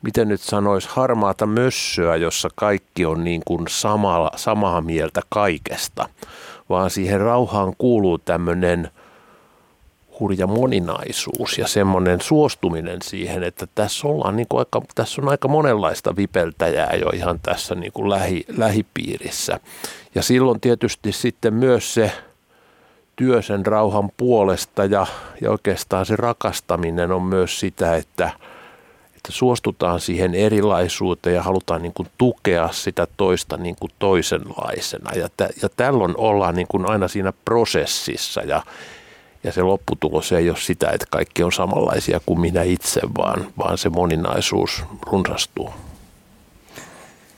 [0.02, 6.10] miten nyt sanoisi, harmaata mössöä, jossa kaikki on niin kuin samalla, samaa mieltä kaikesta,
[6.70, 8.90] vaan siihen rauhaan kuuluu tämmöinen–
[10.20, 15.48] hurja moninaisuus ja semmoinen suostuminen siihen, että tässä, ollaan niin kuin aika, tässä on aika
[15.48, 19.60] monenlaista vipeltäjää jo ihan tässä niin kuin lähi, lähipiirissä.
[20.16, 22.12] Ja silloin tietysti sitten myös se
[23.16, 25.06] työ sen rauhan puolesta ja,
[25.42, 28.30] ja oikeastaan se rakastaminen on myös sitä, että,
[29.08, 35.12] että suostutaan siihen erilaisuuteen ja halutaan niin kuin tukea sitä toista niin kuin toisenlaisena.
[35.16, 38.64] Ja, tä, ja tällöin ollaan niin kuin aina siinä prosessissa ja
[39.46, 43.78] ja se lopputulos ei ole sitä, että kaikki on samanlaisia kuin minä itse, vaan, vaan
[43.78, 45.70] se moninaisuus runsastuu.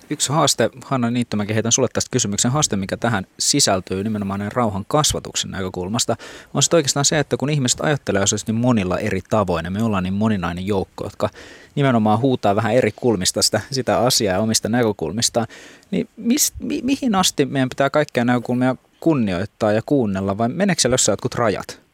[0.09, 5.51] Yksi haaste, Hanna Niittomäki, heitän sulle tästä kysymyksen haaste, mikä tähän sisältyy nimenomaan rauhan kasvatuksen
[5.51, 6.15] näkökulmasta,
[6.53, 9.83] on se oikeastaan se, että kun ihmiset ajattelee asioista niin monilla eri tavoin, ja me
[9.83, 11.29] ollaan niin moninainen joukko, jotka
[11.75, 15.47] nimenomaan huutaa vähän eri kulmista sitä, sitä asiaa ja omista näkökulmistaan,
[15.91, 20.93] niin mist, mi, mihin asti meidän pitää kaikkia näkökulmia kunnioittaa ja kuunnella, vai meneekö siellä
[20.93, 21.86] jossain jotkut rajat?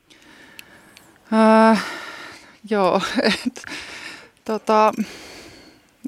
[1.34, 1.86] Äh,
[2.70, 3.64] joo, et,
[4.46, 4.92] tota,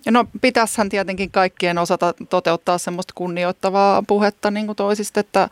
[0.10, 5.50] no pitäisihän tietenkin kaikkien osata toteuttaa semmoista kunnioittavaa puhetta niin kuin toisista, että,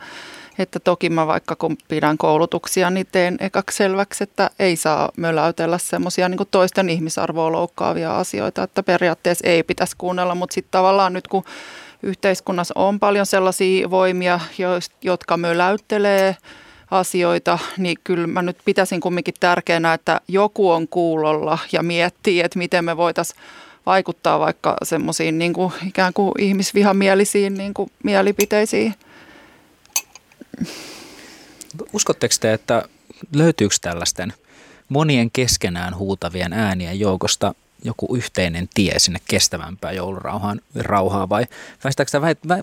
[0.58, 5.78] että toki mä vaikka kun pidän koulutuksia, niin teen ekaksi selväksi, että ei saa möläytellä
[5.78, 11.28] semmoisia niin toisten ihmisarvoa loukkaavia asioita, että periaatteessa ei pitäisi kuunnella, mutta sitten tavallaan nyt
[11.28, 11.44] kun
[12.02, 14.40] yhteiskunnassa on paljon sellaisia voimia,
[15.02, 16.36] jotka möläyttelee–
[16.94, 22.58] asioita, niin kyllä mä nyt pitäisin kumminkin tärkeänä, että joku on kuulolla ja miettii, että
[22.58, 23.40] miten me voitaisiin
[23.86, 25.52] vaikuttaa vaikka semmoisiin niin
[25.86, 28.94] ikään kuin ihmisvihamielisiin niin kuin mielipiteisiin.
[31.92, 32.82] Uskotteko te, että
[33.32, 34.32] löytyykö tällaisten
[34.88, 37.54] monien keskenään huutavien äänien joukosta
[37.84, 41.46] joku yhteinen tie sinne kestävämpään joulurauhaan rauhaa vai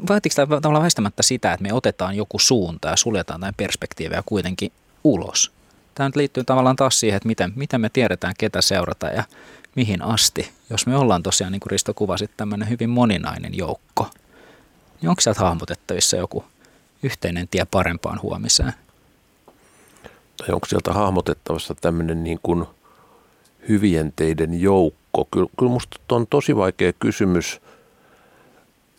[0.10, 4.72] vaatiiko tämä tavallaan väistämättä sitä, että me otetaan joku suunta ja suljetaan tämän perspektiivejä kuitenkin
[5.04, 5.52] ulos?
[5.96, 9.24] Tämä nyt liittyy tavallaan taas siihen, että miten, miten me tiedetään, ketä seurata ja
[9.76, 10.52] mihin asti.
[10.70, 14.10] Jos me ollaan tosiaan, niin kuin Risto kuvasi, tämmöinen hyvin moninainen joukko,
[15.02, 16.44] niin onko sieltä hahmotettavissa joku
[17.04, 18.74] yhteinen tie parempaan huomiseen?
[20.38, 22.66] Tai onko sieltä hahmotettavassa tämmöinen niin kuin
[23.70, 25.01] hyvien teiden joukko?
[25.32, 27.62] Kyllä, kyllä musta on tosi vaikea kysymys,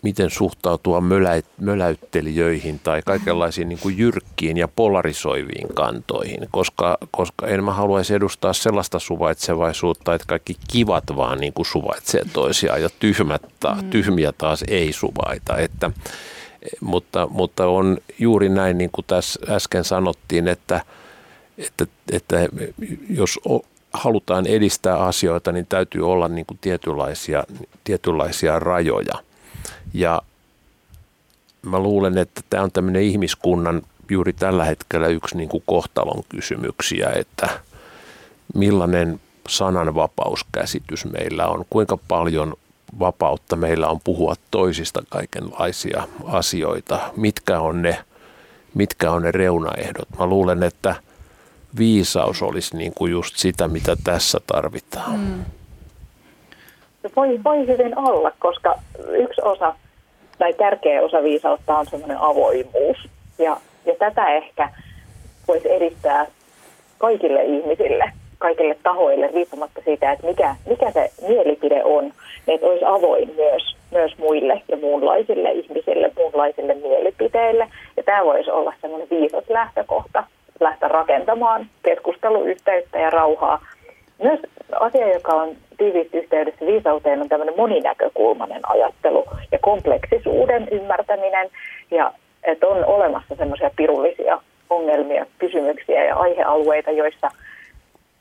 [0.02, 7.64] miten suhtautua mölä, möläyttelijöihin tai kaikenlaisiin niin kuin jyrkkiin ja polarisoiviin kantoihin, koska, koska en
[7.64, 13.42] mä haluaisi edustaa sellaista suvaitsevaisuutta, että kaikki kivat vaan niin kuin suvaitsee toisiaan ja tyhmät,
[13.42, 13.90] mm.
[13.90, 15.56] tyhmiä taas ei suvaita.
[15.56, 15.90] Että,
[16.80, 20.80] mutta, mutta on juuri näin, niin kuin tässä äsken sanottiin, että,
[21.58, 22.36] että, että
[23.10, 23.40] jos
[23.92, 27.44] halutaan edistää asioita, niin täytyy olla niin kuin tietynlaisia,
[27.84, 29.14] tietynlaisia rajoja.
[29.94, 30.22] Ja
[31.62, 37.10] mä luulen, että tämä on tämmöinen ihmiskunnan juuri tällä hetkellä yksi niin kuin kohtalon kysymyksiä,
[37.16, 37.48] että
[38.54, 42.54] millainen sananvapauskäsitys meillä on, kuinka paljon
[42.98, 48.04] vapautta meillä on puhua toisista kaikenlaisia asioita, mitkä on ne,
[48.74, 50.08] mitkä on ne reunaehdot.
[50.18, 50.94] Mä luulen, että
[51.78, 55.20] viisaus olisi niin kuin just sitä, mitä tässä tarvitaan.
[55.20, 55.44] Mm.
[57.16, 58.74] Voi, voi hyvin olla, koska
[59.08, 59.74] yksi osa
[60.38, 62.96] tai tärkeä osa viisautta on semmoinen avoimuus.
[63.38, 63.56] Ja,
[63.86, 64.68] ja tätä ehkä
[65.48, 66.26] voisi edistää
[66.98, 72.04] kaikille ihmisille, kaikille tahoille, riippumatta siitä, että mikä, mikä se mielipide on,
[72.46, 77.68] niin että olisi avoin myös, myös muille ja muunlaisille ihmisille, muunlaisille mielipiteille.
[77.96, 80.24] Ja tämä voisi olla semmoinen viisas lähtökohta
[80.62, 83.66] lähteä rakentamaan keskusteluyhteyttä ja rauhaa.
[84.22, 84.40] Myös
[84.80, 91.48] asia, joka on tiiviisti yhteydessä viisauteen, on tämmöinen moninäkökulmainen ajattelu ja kompleksisuuden ymmärtäminen.
[91.90, 92.12] Ja
[92.44, 97.30] että on olemassa semmoisia pirullisia ongelmia, kysymyksiä ja aihealueita, joissa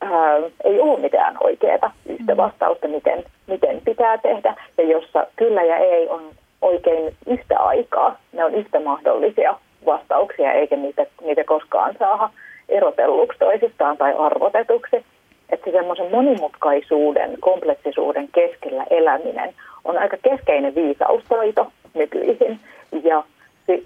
[0.02, 2.38] ää, ei ole mitään oikeaa yhtä mm.
[2.38, 6.22] vastausta, miten, miten pitää tehdä, ja jossa kyllä ja ei on
[6.62, 8.18] oikein yhtä aikaa.
[8.34, 12.30] Ne on yhtä mahdollisia vastauksia, eikä niitä, niitä koskaan saada
[12.70, 15.06] erotelluksi toisistaan tai arvotetuksi.
[15.50, 19.54] Että se semmoisen monimutkaisuuden, kompleksisuuden keskellä eläminen
[19.86, 22.60] on aika keskeinen viisaustaito nykyisin.
[23.04, 23.24] Ja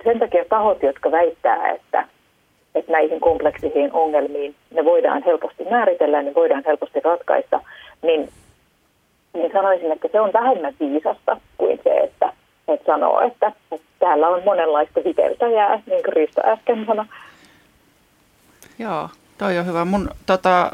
[0.03, 2.08] sen takia tahot, jotka väittää, että,
[2.75, 7.62] että näihin kompleksisiin ongelmiin ne voidaan helposti määritellä, ne voidaan helposti ratkaista,
[8.01, 8.29] niin,
[9.34, 12.34] niin sanoisin, että se on vähemmän viisasta kuin se, että,
[12.67, 17.06] että sanoo, että, että täällä on monenlaista viteltäjää, niin kuin Risto äsken sanoi.
[18.80, 19.86] Joo, toi on hyvä.
[19.86, 20.71] Mun tota,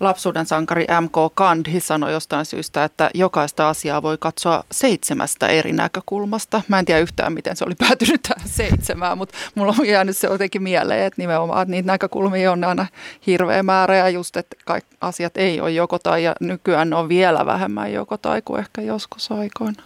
[0.00, 1.34] lapsuuden sankari M.K.
[1.34, 6.62] Kandhi sanoi jostain syystä, että jokaista asiaa voi katsoa seitsemästä eri näkökulmasta.
[6.68, 10.26] Mä en tiedä yhtään, miten se oli päätynyt tähän seitsemään, mutta mulla on jäänyt se
[10.26, 12.86] jotenkin mieleen, että nimenomaan että niitä näkökulmia on aina
[13.26, 17.46] hirveä määrä ja just, että kaikki asiat ei ole joko tai ja nykyään on vielä
[17.46, 19.82] vähemmän joko tai kuin ehkä joskus aikoina.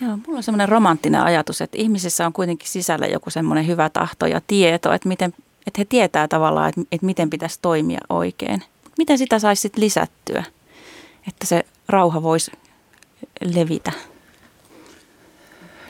[0.00, 4.26] Joo, mulla on semmoinen romanttinen ajatus, että ihmisissä on kuitenkin sisällä joku semmoinen hyvä tahto
[4.26, 5.34] ja tieto, että, miten,
[5.66, 8.62] että he tietää tavallaan, että, että miten pitäisi toimia oikein.
[8.98, 10.44] Miten sitä saisi sitten lisättyä,
[11.28, 12.52] että se rauha voisi
[13.54, 13.92] levitä?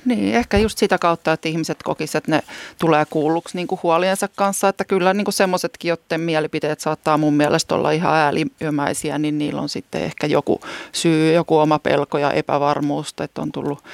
[0.04, 2.42] Niin, ehkä just sitä kautta, että ihmiset kokisivat, että ne
[2.78, 4.68] tulee kuulluksi niin kuin huoliensa kanssa.
[4.68, 9.60] Että kyllä niin kuin semmoisetkin, joiden mielipiteet saattaa mun mielestä olla ihan ääliömäisiä, niin niillä
[9.60, 10.60] on sitten ehkä joku
[10.92, 13.84] syy, joku oma pelko ja epävarmuus, että on tullut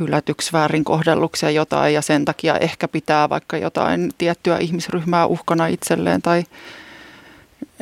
[0.00, 1.94] hylätyksi väärin kohdelluksi ja jotain.
[1.94, 6.44] Ja sen takia ehkä pitää vaikka jotain tiettyä ihmisryhmää uhkana itselleen tai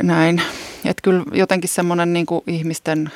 [0.03, 0.42] näin.
[0.85, 3.11] Että kyllä jotenkin semmoinen niin kuin ihmisten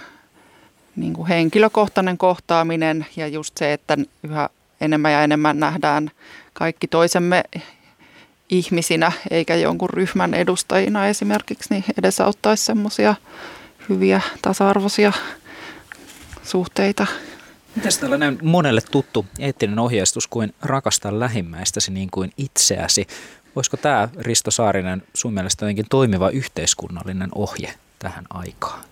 [0.97, 4.49] niin kuin henkilökohtainen kohtaaminen ja just se, että yhä
[4.81, 6.11] enemmän ja enemmän nähdään
[6.53, 7.45] kaikki toisemme
[8.49, 13.15] ihmisinä eikä jonkun ryhmän edustajina esimerkiksi, niin edesauttaisi semmoisia
[13.89, 15.13] hyviä tasa-arvoisia
[16.43, 17.07] suhteita.
[17.77, 23.07] Mitäs tällainen monelle tuttu eettinen ohjeistus kuin rakasta lähimmäistäsi niin kuin itseäsi?
[23.57, 28.85] Voisiko tämä Risto Saarinen sun mielestä jotenkin toimiva yhteiskunnallinen ohje tähän aikaan?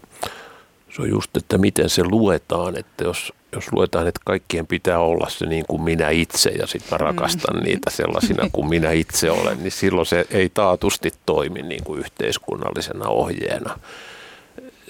[0.96, 5.30] Se on just, että miten se luetaan, että jos jos luetaan, että kaikkien pitää olla
[5.30, 7.62] se niin kuin minä itse ja sitten mä rakastan mm.
[7.62, 13.08] niitä sellaisina kuin minä itse olen, niin silloin se ei taatusti toimi niin kuin yhteiskunnallisena
[13.08, 13.78] ohjeena.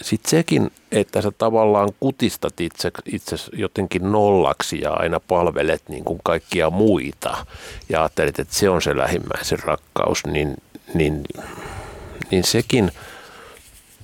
[0.02, 6.20] Sitten sekin, että sä tavallaan kutistat itse, itse jotenkin nollaksi ja aina palvelet niin kuin
[6.24, 7.46] kaikkia muita
[7.88, 10.56] ja ajattelet, että se on se lähimmäisen rakkaus, niin,
[10.94, 11.24] niin,
[12.30, 12.90] niin sekin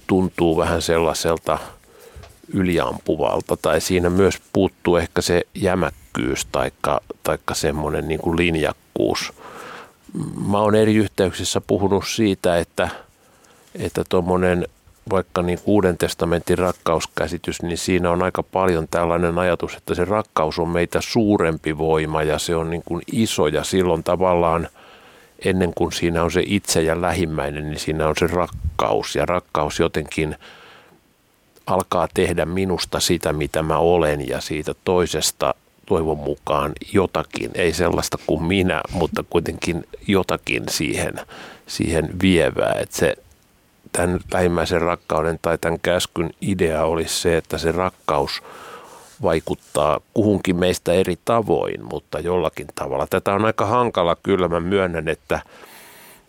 [0.07, 1.59] tuntuu vähän sellaiselta–
[2.53, 9.33] yliampuvalta tai siinä myös puuttuu ehkä se jämäkkyys taikka, taikka semmoinen niin kuin linjakkuus.
[10.47, 12.89] Mä oon eri yhteyksissä puhunut siitä, että
[13.75, 14.67] että tuommoinen
[15.11, 20.59] vaikka niin Uuden testamentin rakkauskäsitys, niin siinä on aika paljon tällainen ajatus, että se rakkaus
[20.59, 24.69] on meitä suurempi voima ja se on niin kuin iso ja silloin tavallaan
[25.45, 29.81] ennen kuin siinä on se itse ja lähimmäinen, niin siinä on se rakkaus ja rakkaus
[29.81, 30.37] jotenkin
[31.67, 35.55] alkaa tehdä minusta sitä, mitä mä olen ja siitä toisesta
[35.87, 41.15] toivon mukaan jotakin, ei sellaista kuin minä, mutta kuitenkin jotakin siihen,
[41.67, 43.17] siihen vievää, että se
[43.93, 48.43] tämän lähimmäisen rakkauden tai tämän käskyn idea olisi se, että se rakkaus
[49.23, 53.07] vaikuttaa kuhunkin meistä eri tavoin, mutta jollakin tavalla.
[53.11, 54.17] Tätä on aika hankala.
[54.23, 55.41] Kyllä, mä myönnän, että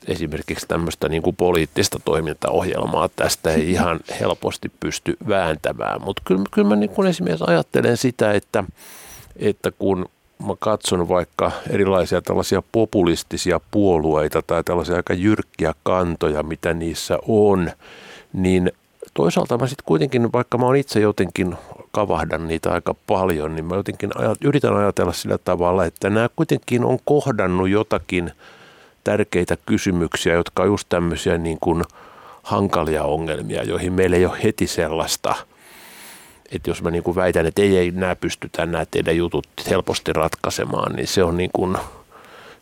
[0.08, 6.68] esimerkiksi tämmöistä niin kuin poliittista toimintaohjelmaa tästä ei ihan helposti pysty vääntämään, mutta kyllä, kyllä
[6.68, 8.64] mä niin kuin esimerkiksi ajattelen sitä, että,
[9.36, 10.06] että kun
[10.46, 17.72] mä katson vaikka erilaisia tällaisia populistisia puolueita tai tällaisia aika jyrkkiä kantoja, mitä niissä on,
[18.34, 18.72] niin
[19.14, 21.56] toisaalta mä sitten kuitenkin, vaikka mä oon itse jotenkin
[21.92, 26.86] kavahdan niitä aika paljon, niin mä jotenkin ajat, yritän ajatella sillä tavalla, että nämä kuitenkin
[26.86, 28.32] on kohdannut jotakin
[29.06, 31.84] tärkeitä kysymyksiä, jotka on just tämmöisiä niin kuin
[32.44, 35.36] hankalia ongelmia, joihin meillä ei ole heti sellaista–
[36.52, 40.14] että jos mä niin kuin väitän, että ei, ei nämä pystytään nämä teidän jutut helposti
[40.14, 41.78] ratkaisemaan, niin se on, niin kuin,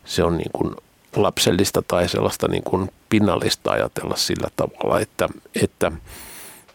[0.04, 0.74] se on niin kuin
[1.16, 5.28] lapsellista tai sellaista niin kuin pinnallista ajatella sillä tavalla, että,
[5.62, 5.92] että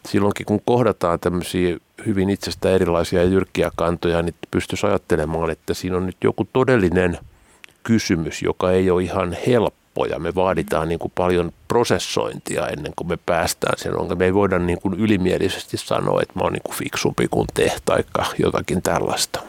[0.07, 6.05] silloinkin kun kohdataan tämmöisiä hyvin itsestä erilaisia jyrkkiä kantoja, niin pystyisi ajattelemaan, että siinä on
[6.05, 7.17] nyt joku todellinen
[7.89, 10.19] kysymys, joka ei ole ihan helppo helppoja.
[10.19, 14.17] Me vaaditaan niin kuin paljon prosessointia ennen kuin me päästään sen ongelmaan.
[14.17, 17.75] Me ei voida niin kuin ylimielisesti sanoa, että mä oon niin kuin fiksumpi kuin te
[17.85, 18.03] tai
[18.39, 19.39] jotakin tällaista.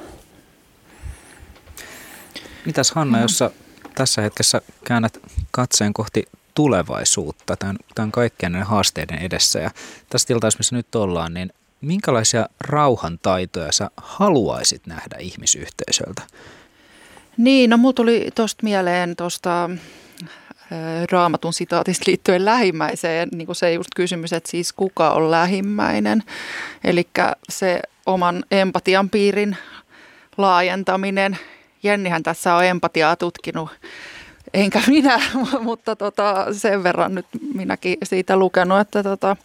[2.65, 3.51] Mitäs Hanna, jos sä
[3.95, 5.19] tässä hetkessä käännät
[5.51, 6.25] katseen kohti
[6.55, 9.71] tulevaisuutta tämän, tämän kaikkien näiden haasteiden edessä ja
[10.11, 16.23] tässä tilanteessa, missä nyt ollaan, niin minkälaisia rauhantaitoja sä haluaisit nähdä ihmisyhteisöltä?
[17.37, 19.71] Niin, no mulla tuli tuosta mieleen tuosta
[21.11, 26.23] raamatun sitaatista liittyen lähimmäiseen, niin kuin se just kysymys, että siis kuka on lähimmäinen.
[26.85, 27.07] Eli
[27.49, 29.57] se oman empatian piirin
[30.37, 31.39] laajentaminen.
[31.83, 33.69] Jennihän tässä on empatiaa tutkinut,
[34.55, 35.21] enkä minä,
[35.61, 39.37] mutta tota, sen verran nyt minäkin siitä lukenut, että tota,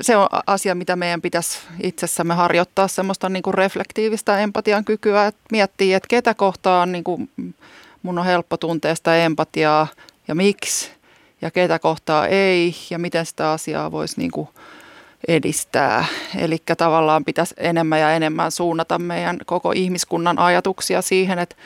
[0.00, 5.40] se on asia, mitä meidän pitäisi itsessämme harjoittaa, semmoista niin kuin reflektiivistä empatian kykyä, että
[5.52, 7.30] miettii, että ketä kohtaan niin kuin
[8.02, 9.86] mun on helppo tuntea sitä empatiaa
[10.28, 10.90] ja miksi
[11.42, 14.48] ja ketä kohtaa ei ja miten sitä asiaa voisi niin kuin
[15.28, 16.04] edistää.
[16.38, 21.56] Eli tavallaan pitäisi enemmän ja enemmän suunnata meidän koko ihmiskunnan ajatuksia siihen, että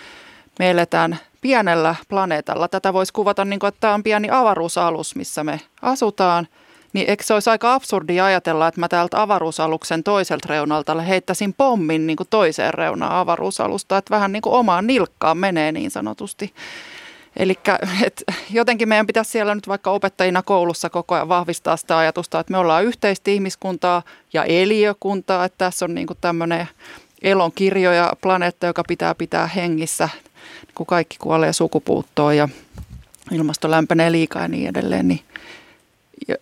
[0.59, 2.69] me eletään pienellä planeetalla.
[2.69, 6.49] Tätä voisi kuvata niin kuin, että tämä on pieni avaruusalus, missä me asutaan.
[6.95, 12.07] Niin eikö se olisi aika absurdi ajatella, että mä täältä avaruusaluksen toiselta reunalta heittäisin pommin
[12.07, 16.53] niin kuin toiseen reunaan avaruusalusta, että vähän niin kuin omaan nilkkaan menee niin sanotusti.
[17.37, 17.55] Eli
[18.51, 22.59] jotenkin meidän pitäisi siellä nyt vaikka opettajina koulussa koko ajan vahvistaa sitä ajatusta, että me
[22.59, 26.69] ollaan yhteistä ihmiskuntaa ja eliökuntaa, että tässä on niin tämmöinen
[27.23, 30.09] elon kirjo ja planeetta, joka pitää pitää hengissä,
[30.75, 32.49] kun kaikki kuolee sukupuuttoon ja
[33.33, 35.21] ilmasto lämpenee liikaa ja niin edelleen, niin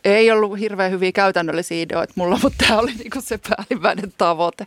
[0.05, 4.67] ei ollut hirveän hyviä käytännöllisiä ideoita mulla, mutta tämä oli niin se päällimmäinen tavoite.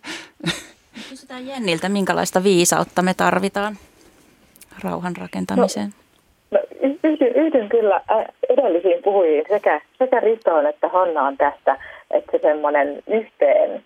[1.09, 3.77] Kysytään Jenniltä, minkälaista viisautta me tarvitaan
[4.83, 5.89] rauhan rakentamiseen?
[6.51, 6.59] No
[7.03, 8.01] yhdyn, yhdyn kyllä
[8.49, 11.79] edellisiin puhujiin sekä, sekä Ritoon että Hannaan tästä,
[12.11, 13.83] että se semmoinen yhteen,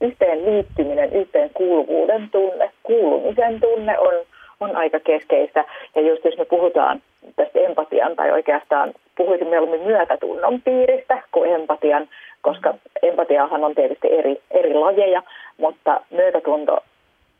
[0.00, 4.14] yhteen liittyminen, yhteen kuuluvuuden tunne, kuulumisen tunne on,
[4.60, 5.64] on aika keskeistä.
[5.94, 7.02] Ja just jos me puhutaan
[7.36, 8.92] tästä empatian tai oikeastaan
[9.22, 12.08] puhuisin mieluummin myötätunnon piiristä kuin empatian,
[12.40, 15.22] koska empatiahan on tietysti eri, eri lajeja,
[15.58, 16.78] mutta myötätunto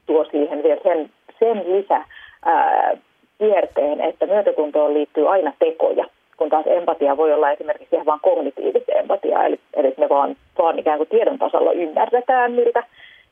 [0.07, 2.05] tuo siihen vielä sen, sen lisä
[2.45, 2.93] ää,
[3.39, 6.05] kierteen, että myötätuntoon liittyy aina tekoja,
[6.37, 10.79] kun taas empatia voi olla esimerkiksi ihan vain kognitiivista empatiaa, eli, eli me vaan, vaan
[10.79, 12.83] ikään kuin tiedon tasolla ymmärretään, miltä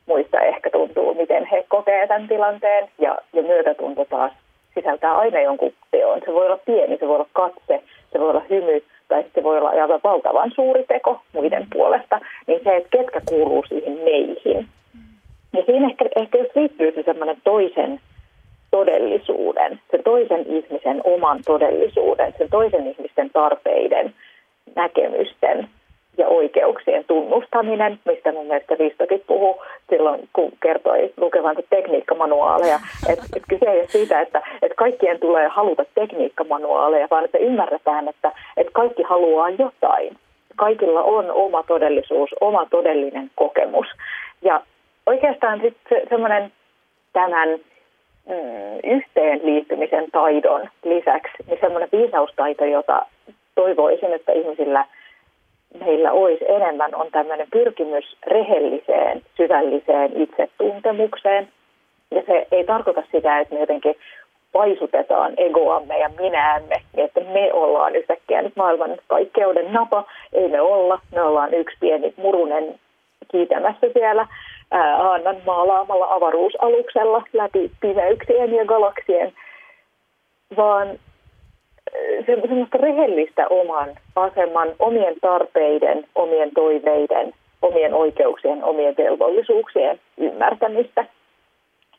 [0.05, 4.31] muista ehkä tuntuu, miten he kokee tämän tilanteen, ja, ja myötätunto taas
[4.75, 6.21] sisältää aina jonkun teon.
[6.25, 9.57] Se voi olla pieni, se voi olla katse, se voi olla hymy, tai se voi
[9.57, 14.67] olla aivan valtavan suuri teko muiden puolesta, niin se, että ketkä kuuluu siihen meihin.
[15.53, 17.99] Ja siinä ehkä, ehkä jos liittyy se semmoinen toisen
[18.71, 24.13] todellisuuden, sen toisen ihmisen oman todellisuuden, sen toisen ihmisten tarpeiden,
[24.75, 25.69] näkemysten
[26.17, 32.79] ja oikeuksien tunnustaminen, mistä mun mielestä Ristokin puhuu silloin, kun kertoi lukevansa tekniikkamanuaaleja.
[33.09, 38.07] Että et kyse ei ole siitä, että et kaikkien tulee haluta tekniikkamanuaaleja, vaan että ymmärretään,
[38.07, 40.17] että et kaikki haluaa jotain.
[40.55, 43.87] Kaikilla on oma todellisuus, oma todellinen kokemus.
[44.41, 44.61] Ja
[45.05, 46.51] oikeastaan sitten se, semmoinen
[47.13, 47.49] tämän
[48.29, 53.05] mm, yhteenliittymisen taidon lisäksi, niin semmoinen viisaustaito, jota
[53.55, 54.85] toivoisin, että ihmisillä
[55.79, 61.47] meillä olisi enemmän, on tämmöinen pyrkimys rehelliseen, syvälliseen itsetuntemukseen.
[62.11, 63.95] Ja se ei tarkoita sitä, että me jotenkin
[64.51, 70.03] paisutetaan egoamme ja minäämme, että me ollaan yhtäkkiä nyt maailman kaikkeuden napa.
[70.33, 72.79] Ei me olla, me ollaan yksi pieni murunen
[73.31, 74.27] kiitämässä siellä
[74.71, 79.33] Aannan maalaamalla avaruusaluksella läpi pimeyksien ja galaksien,
[80.57, 80.87] vaan
[82.25, 91.05] se, semmoista rehellistä oman aseman, omien tarpeiden, omien toiveiden, omien oikeuksien, omien velvollisuuksien ymmärtämistä.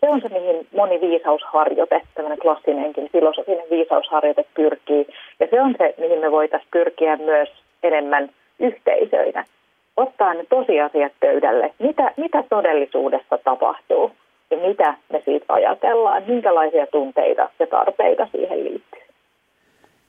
[0.01, 5.07] Se on se, mihin moni viisausharjoite, tämmöinen klassinenkin filosofinen viisausharjoite pyrkii.
[5.40, 7.49] Ja se on se, mihin me voitaisiin pyrkiä myös
[7.82, 8.28] enemmän
[8.61, 9.45] yhteisöinä
[9.97, 14.11] ottaa ne tosiasiat pöydälle, mitä, mitä todellisuudessa tapahtuu
[14.51, 19.01] ja mitä me siitä ajatellaan, minkälaisia tunteita ja tarpeita siihen liittyy.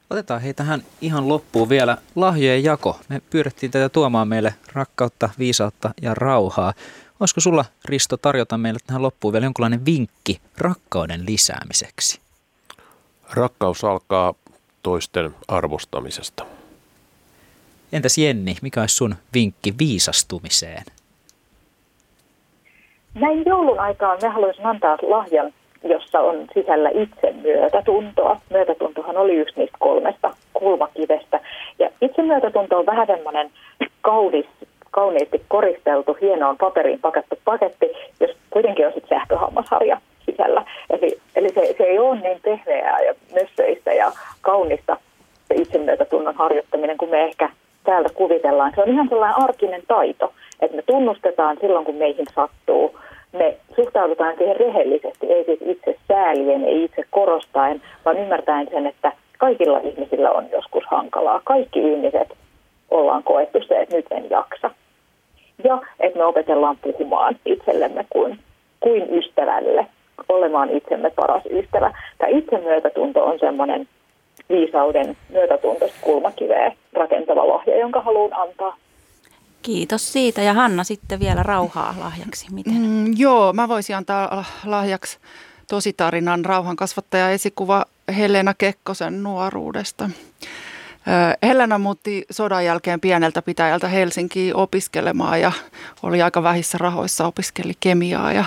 [0.10, 3.00] Otetaan hei tähän ihan loppuun vielä lahjojen jako.
[3.10, 6.74] Me pyydettiin tätä tuomaan meille rakkautta, viisautta ja rauhaa.
[7.20, 12.20] Olisiko sulla, Risto, tarjota meille tähän loppuun vielä jonkinlainen vinkki rakkauden lisäämiseksi?
[13.34, 14.34] Rakkaus alkaa
[14.84, 16.46] toisten arvostamisesta.
[17.92, 20.84] Entäs Jenni, mikä olisi sun vinkki viisastumiseen?
[23.14, 28.42] Näin joulun aikaan me haluaisin antaa lahjan, jossa on sisällä itse myötätuntoa.
[28.50, 31.40] Myötätuntohan oli yksi niistä kolmesta kulmakivestä.
[31.80, 33.50] Ja itse myötätunto on vähän semmoinen
[34.02, 34.46] kaunis,
[34.92, 37.86] kauniisti koristeltu, hienoon paperiin pakattu paketti,
[38.20, 40.66] jos kuitenkin on sitten sähköhammasharja sisällä.
[40.90, 44.12] Eli, eli se, se ei ole niin pehmeää ja nössöistä ja
[44.42, 44.98] kaunista
[45.48, 47.50] se itsemyötätunnon harjoittaminen, kun me ehkä
[47.84, 48.72] täältä kuvitellaan.
[48.76, 53.00] Se on ihan sellainen arkinen taito, että me tunnustetaan silloin, kun meihin sattuu.
[53.34, 59.12] Me suhtaudutaan siihen rehellisesti, ei siis itse säälien, ei itse korostaen, vaan ymmärtäen sen, että
[59.38, 61.42] kaikilla ihmisillä on joskus hankalaa.
[61.44, 62.34] Kaikki ihmiset
[62.92, 64.72] ollaan koettu se, että nyt en jaksa.
[65.64, 68.40] Ja että me opetellaan puhumaan itsellemme kuin,
[68.80, 69.86] kuin ystävälle,
[70.30, 71.94] olemaan itsemme paras ystävä.
[72.18, 73.88] Tämä itsemyötätunto on semmoinen
[74.50, 78.78] viisauden myötätuntoista kulmakiveä rakentava lahja, jonka haluan antaa.
[79.64, 80.42] Kiitos siitä.
[80.42, 82.54] Ja Hanna sitten vielä rauhaa lahjaksi.
[82.54, 82.74] Miten?
[82.74, 85.18] Mm, joo, mä voisin antaa lahjaksi
[85.70, 87.86] tositarinan rauhan kasvattaja esikuva
[88.18, 90.10] Helena Kekkosen nuoruudesta.
[91.44, 95.52] Helena muutti sodan jälkeen pieneltä pitäjältä Helsinkiin opiskelemaan ja
[96.04, 98.46] oli aika vähissä rahoissa, opiskeli kemiaa ja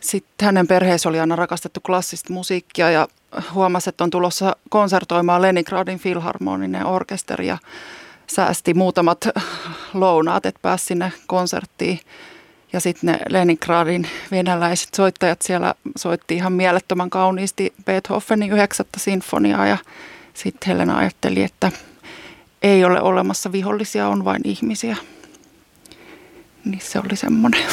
[0.00, 3.08] sitten hänen perheessä oli aina rakastettu klassista musiikkia ja
[3.54, 7.58] huomasi, että on tulossa konsertoimaan Leningradin filharmoninen orkesteri ja
[8.34, 9.28] säästi muutamat
[9.94, 12.00] lounaat, että pääsi sinne konserttiin.
[12.72, 19.78] Ja sitten ne Leningradin venäläiset soittajat siellä soitti ihan mielettömän kauniisti Beethovenin yhdeksättä sinfoniaa ja
[20.34, 21.72] sitten Helena ajatteli, että
[22.62, 24.96] ei ole olemassa vihollisia, on vain ihmisiä.
[26.64, 27.64] Niin se oli semmoinen.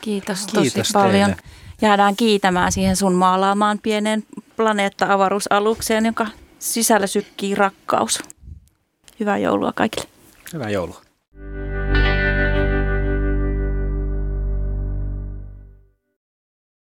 [0.00, 1.30] Kiitos tosi Kiitos paljon.
[1.30, 1.42] Teille.
[1.82, 4.24] Jäädään kiitämään siihen sun maalaamaan pienen
[4.56, 6.26] planeetta-avaruusalukseen, jonka
[6.58, 8.22] sisällä sykkii rakkaus.
[9.20, 10.06] Hyvää joulua kaikille.
[10.52, 11.03] Hyvää joulua.